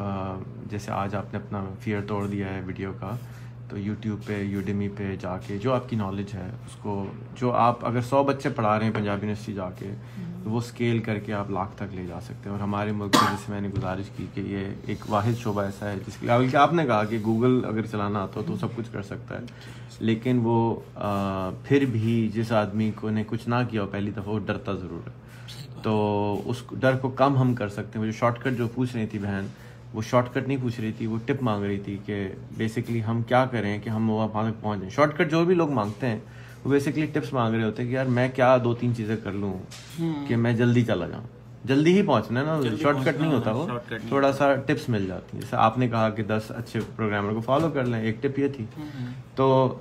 جیسے 0.71 0.93
آج 0.93 1.15
آپ 1.15 1.33
نے 1.33 1.39
اپنا 1.39 1.65
فیئر 1.81 2.01
توڑ 2.09 2.27
دیا 2.27 2.47
ہے 2.55 2.61
ویڈیو 2.67 2.93
کا 3.01 3.17
تو 3.69 3.79
یوٹیوب 3.79 4.27
پہ، 4.27 4.43
یوڈیمی 4.43 4.89
پہ 4.89 5.17
جا 5.21 5.37
کے 5.47 5.59
جو 5.59 5.75
آپ 5.75 5.89
کی 5.89 5.97
نالج 5.97 6.35
ہے، 6.35 6.51
اس 6.67 6.77
کو 6.77 7.07
جو 7.37 7.53
آپ 7.53 7.87
اگر 7.87 8.01
سو 8.01 8.25
بچے 8.25 8.49
پڑھا 8.49 8.79
رہے 8.79 8.87
ہیں 8.87 8.93
پنجابی 8.93 9.21
یونیورسٹی 9.21 9.55
جا 9.55 9.71
کے، 9.71 9.91
تو 10.45 10.51
وہ 10.51 10.59
اسکیل 10.59 10.99
کر 10.99 11.19
کے 11.19 11.33
آپ 11.33 11.51
لاکھ 11.51 11.77
تک 11.77 11.95
لے 11.95 12.07
جا 12.07 12.21
سکتے 12.21 12.35
ہیں۔ 12.35 12.51
اور 12.51 12.61
ہمارے 12.61 12.93
ملک 12.93 13.17
میں 13.23 13.31
جیسے 13.31 13.53
میں 13.53 13.61
نے 13.61 13.69
گزارش 13.69 14.11
کی 14.17 14.27
کہ 14.35 14.41
یہ 14.41 14.59
ایک 14.87 14.99
واحد 15.09 15.39
شعبہ 15.39 15.63
ایسا 15.63 15.91
ہے 15.91 15.95
جس 16.07 16.17
کے 16.21 16.27
بلکہ 16.27 16.57
آپ 16.57 16.73
نے 16.73 16.87
کہا 16.87 17.05
کہ 17.05 17.19
گوگل 17.25 17.65
اگر 17.65 17.87
چلانا 17.87 18.23
آتا 18.23 18.41
ہو 18.41 18.45
تو 18.47 18.57
سب 18.57 18.69
کچھ 18.77 18.93
کر 18.93 19.03
سکتا 19.03 19.35
ہے۔ 19.35 19.45
لیکن 20.01 20.41
وہ 20.43 20.81
پھر 21.65 21.85
بھی 21.85 22.31
جس 22.35 22.53
آدمی 22.53 22.91
کو 22.95 23.11
نے 23.11 23.25
کچھ 23.27 23.49
نہ 23.49 23.55
کیا 23.71 23.83
ہو، 23.83 23.87
پہلی 23.87 24.11
دفعہ 24.11 24.29
وہ 24.29 24.39
ڈرتا 24.39 24.73
ضرور 24.73 25.09
ہے۔ 25.09 25.13
تو 25.83 26.43
اس 26.45 26.57
ڈر 26.73 26.97
کو 26.97 27.09
کم 27.09 27.37
ہم 27.37 27.55
کر 27.55 27.69
سکتے 27.69 27.91
ہیں۔ 27.95 28.01
وہ 28.01 28.07
جو 28.07 28.13
شارٹ 28.13 28.43
کٹ 28.43 28.59
جو 28.59 28.69
پوچھ 28.69 28.97
رہی 28.97 29.07
تھی 29.07 29.19
بہن 29.19 29.47
وہ 29.95 30.03
شارٹ 30.03 30.35
کٹ 30.35 30.49
نہیں 30.49 30.59
پوچھ 30.63 30.81
رہی 30.81 30.93
تھی 30.93 31.07
وہ 31.07 31.19
ٹپ 31.25 31.43
مانگ 31.43 31.65
رہی 31.65 31.79
تھی 31.79 31.99
کہ 32.07 32.29
بیسکلی 32.57 33.05
ہم 33.05 33.23
کیا 33.23 33.45
کریں 33.47 33.79
کہ 33.79 33.89
ہم 33.89 34.11
وہاں 34.11 34.29
تک 34.29 34.63
پہنچ 34.63 34.81
جائیں۔ 34.81 34.91
شارٹ 34.91 35.17
کٹ 35.19 35.31
جو 35.31 35.45
بھی 35.45 35.55
لوگ 35.55 35.71
مانگتے 35.71 36.07
ہیں 36.07 36.19
وہ 36.65 36.71
بیسکلی 36.71 37.07
ٹپس 37.07 37.33
مانگ 37.33 37.55
رہے 37.55 37.65
ہوتے 37.65 37.83
ہیں 37.83 37.91
کہ 37.91 37.95
یار 37.95 38.07
میں 38.07 38.29
کیا 38.35 38.57
دو 38.65 38.75
تین 38.75 38.95
چیزیں 38.97 39.17
کر 39.25 39.33
لوں 39.33 39.59
کہ 40.29 40.37
میں 40.37 40.53
جلدی 40.53 40.85
چلا 40.85 41.09
جاؤں۔ 41.09 41.25
جلدی 41.65 42.01
ہی 42.01 42.07
پہنچنا 42.07 42.41
ہے 42.41 42.45
نا 42.45 42.61
شارٹ 42.83 42.97
کٹ 43.05 43.21
نہیں 43.21 43.33
ہوتا 43.33 43.51
وہ۔ 43.51 43.67
تھوڑا 44.09 44.33
سا 44.33 44.55
ٹپس 44.55 44.89
مل 44.89 45.07
جاتی 45.07 45.35
ہیں۔ 45.35 45.41
جیسے 45.41 45.57
آپ 45.57 45.79
نے 45.79 45.89
کہا 45.89 46.11
کہ 46.11 46.23
دس 46.23 46.43
اچھے 46.49 46.81
پروگرامر 46.97 47.33
کو 47.33 47.41
فالو 47.41 47.71
کر 47.71 47.85
لیں 47.85 48.01
ایک 48.01 48.23
ٹپ 48.23 48.39
یہ 48.39 48.49
تھی۔ 48.49 48.65
تو 49.35 49.79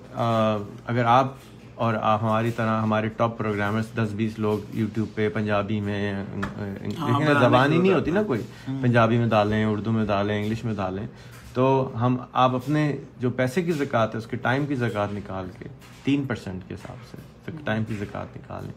اگر 0.85 1.05
آپ 1.05 1.33
اور 1.75 1.93
ہماری 1.93 2.51
طرح 2.51 2.81
ہمارے 2.81 3.07
ٹاپ 3.07 3.37
پروگرامرس 3.37 3.85
دس 3.95 4.13
بیس 4.15 4.39
لوگ 4.39 4.59
یوٹیوب 4.73 5.07
پہ 5.15 5.29
پنجابی 5.29 5.79
میں 5.79 6.13
ہاں، 6.13 7.09
لیکن 7.09 7.33
زبان 7.39 7.71
ہی 7.71 7.77
نہیں 7.77 7.93
ہوتی 7.93 8.11
نا 8.11 8.23
کوئی۔ 8.23 8.41
پنجابی 8.81 9.17
میں 9.17 9.27
ڈالیں 9.27 9.65
اردو 9.65 9.91
میں 9.91 10.05
ڈالیں 10.05 10.43
انگلش 10.43 10.63
میں 10.63 10.73
ڈالیں۔ 10.73 11.07
تو 11.53 11.91
ہم 12.01 12.17
آپ 12.31 12.55
اپنے 12.55 12.97
جو 13.19 13.29
پیسے 13.29 13.63
کی 13.63 13.71
زکوٰۃ 13.71 14.07
ہے 14.07 14.17
اس 14.17 14.27
کے 14.27 14.37
ٹائم 14.37 14.65
کی 14.65 14.75
زکوٰۃ 14.75 15.07
نکال 15.13 15.47
کے 15.59 15.65
تین 16.03 16.23
پرسینٹ 16.23 16.61
کے 16.67 16.73
حساب 16.73 16.95
سے 17.11 17.17
ٹائم 17.65 17.83
کی 17.83 17.93
زکوٰۃ 17.93 18.25
نکالیں 18.35 18.71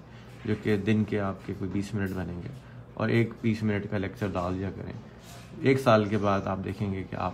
جو 0.44 0.54
کہ 0.62 0.76
دن 0.76 1.04
کے 1.04 1.20
آپ 1.20 1.46
کے 1.46 1.54
کوئی 1.58 1.70
بیس 1.72 1.94
منٹ 1.94 2.10
بنیں 2.10 2.42
گے۔ 2.42 2.48
اور 2.94 3.08
ایک 3.08 3.30
بیس 3.40 3.62
منٹ 3.62 3.86
کا 3.90 3.98
لیکچر 3.98 4.26
ڈال 4.32 4.58
دیا 4.58 4.70
کریں۔ 4.70 4.92
ایک 5.60 5.80
سال 5.80 6.04
کے 6.04 6.18
بعد 6.18 6.40
آپ 6.46 6.58
دیکھیں 6.64 6.92
گے 6.92 7.04
کہ 7.10 7.16
آپ 7.16 7.32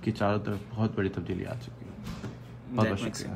کی 0.00 0.10
چاروں 0.10 0.38
طرف 0.44 0.56
بہت 0.70 0.90
بڑی 0.94 1.08
تبدیلی 1.08 1.46
آ 1.46 1.54
چکی 1.62 1.84
ہے۔ 1.84 2.28
بہت 2.74 2.88
بہت 2.88 3.00
شکریہ۔ 3.00 3.34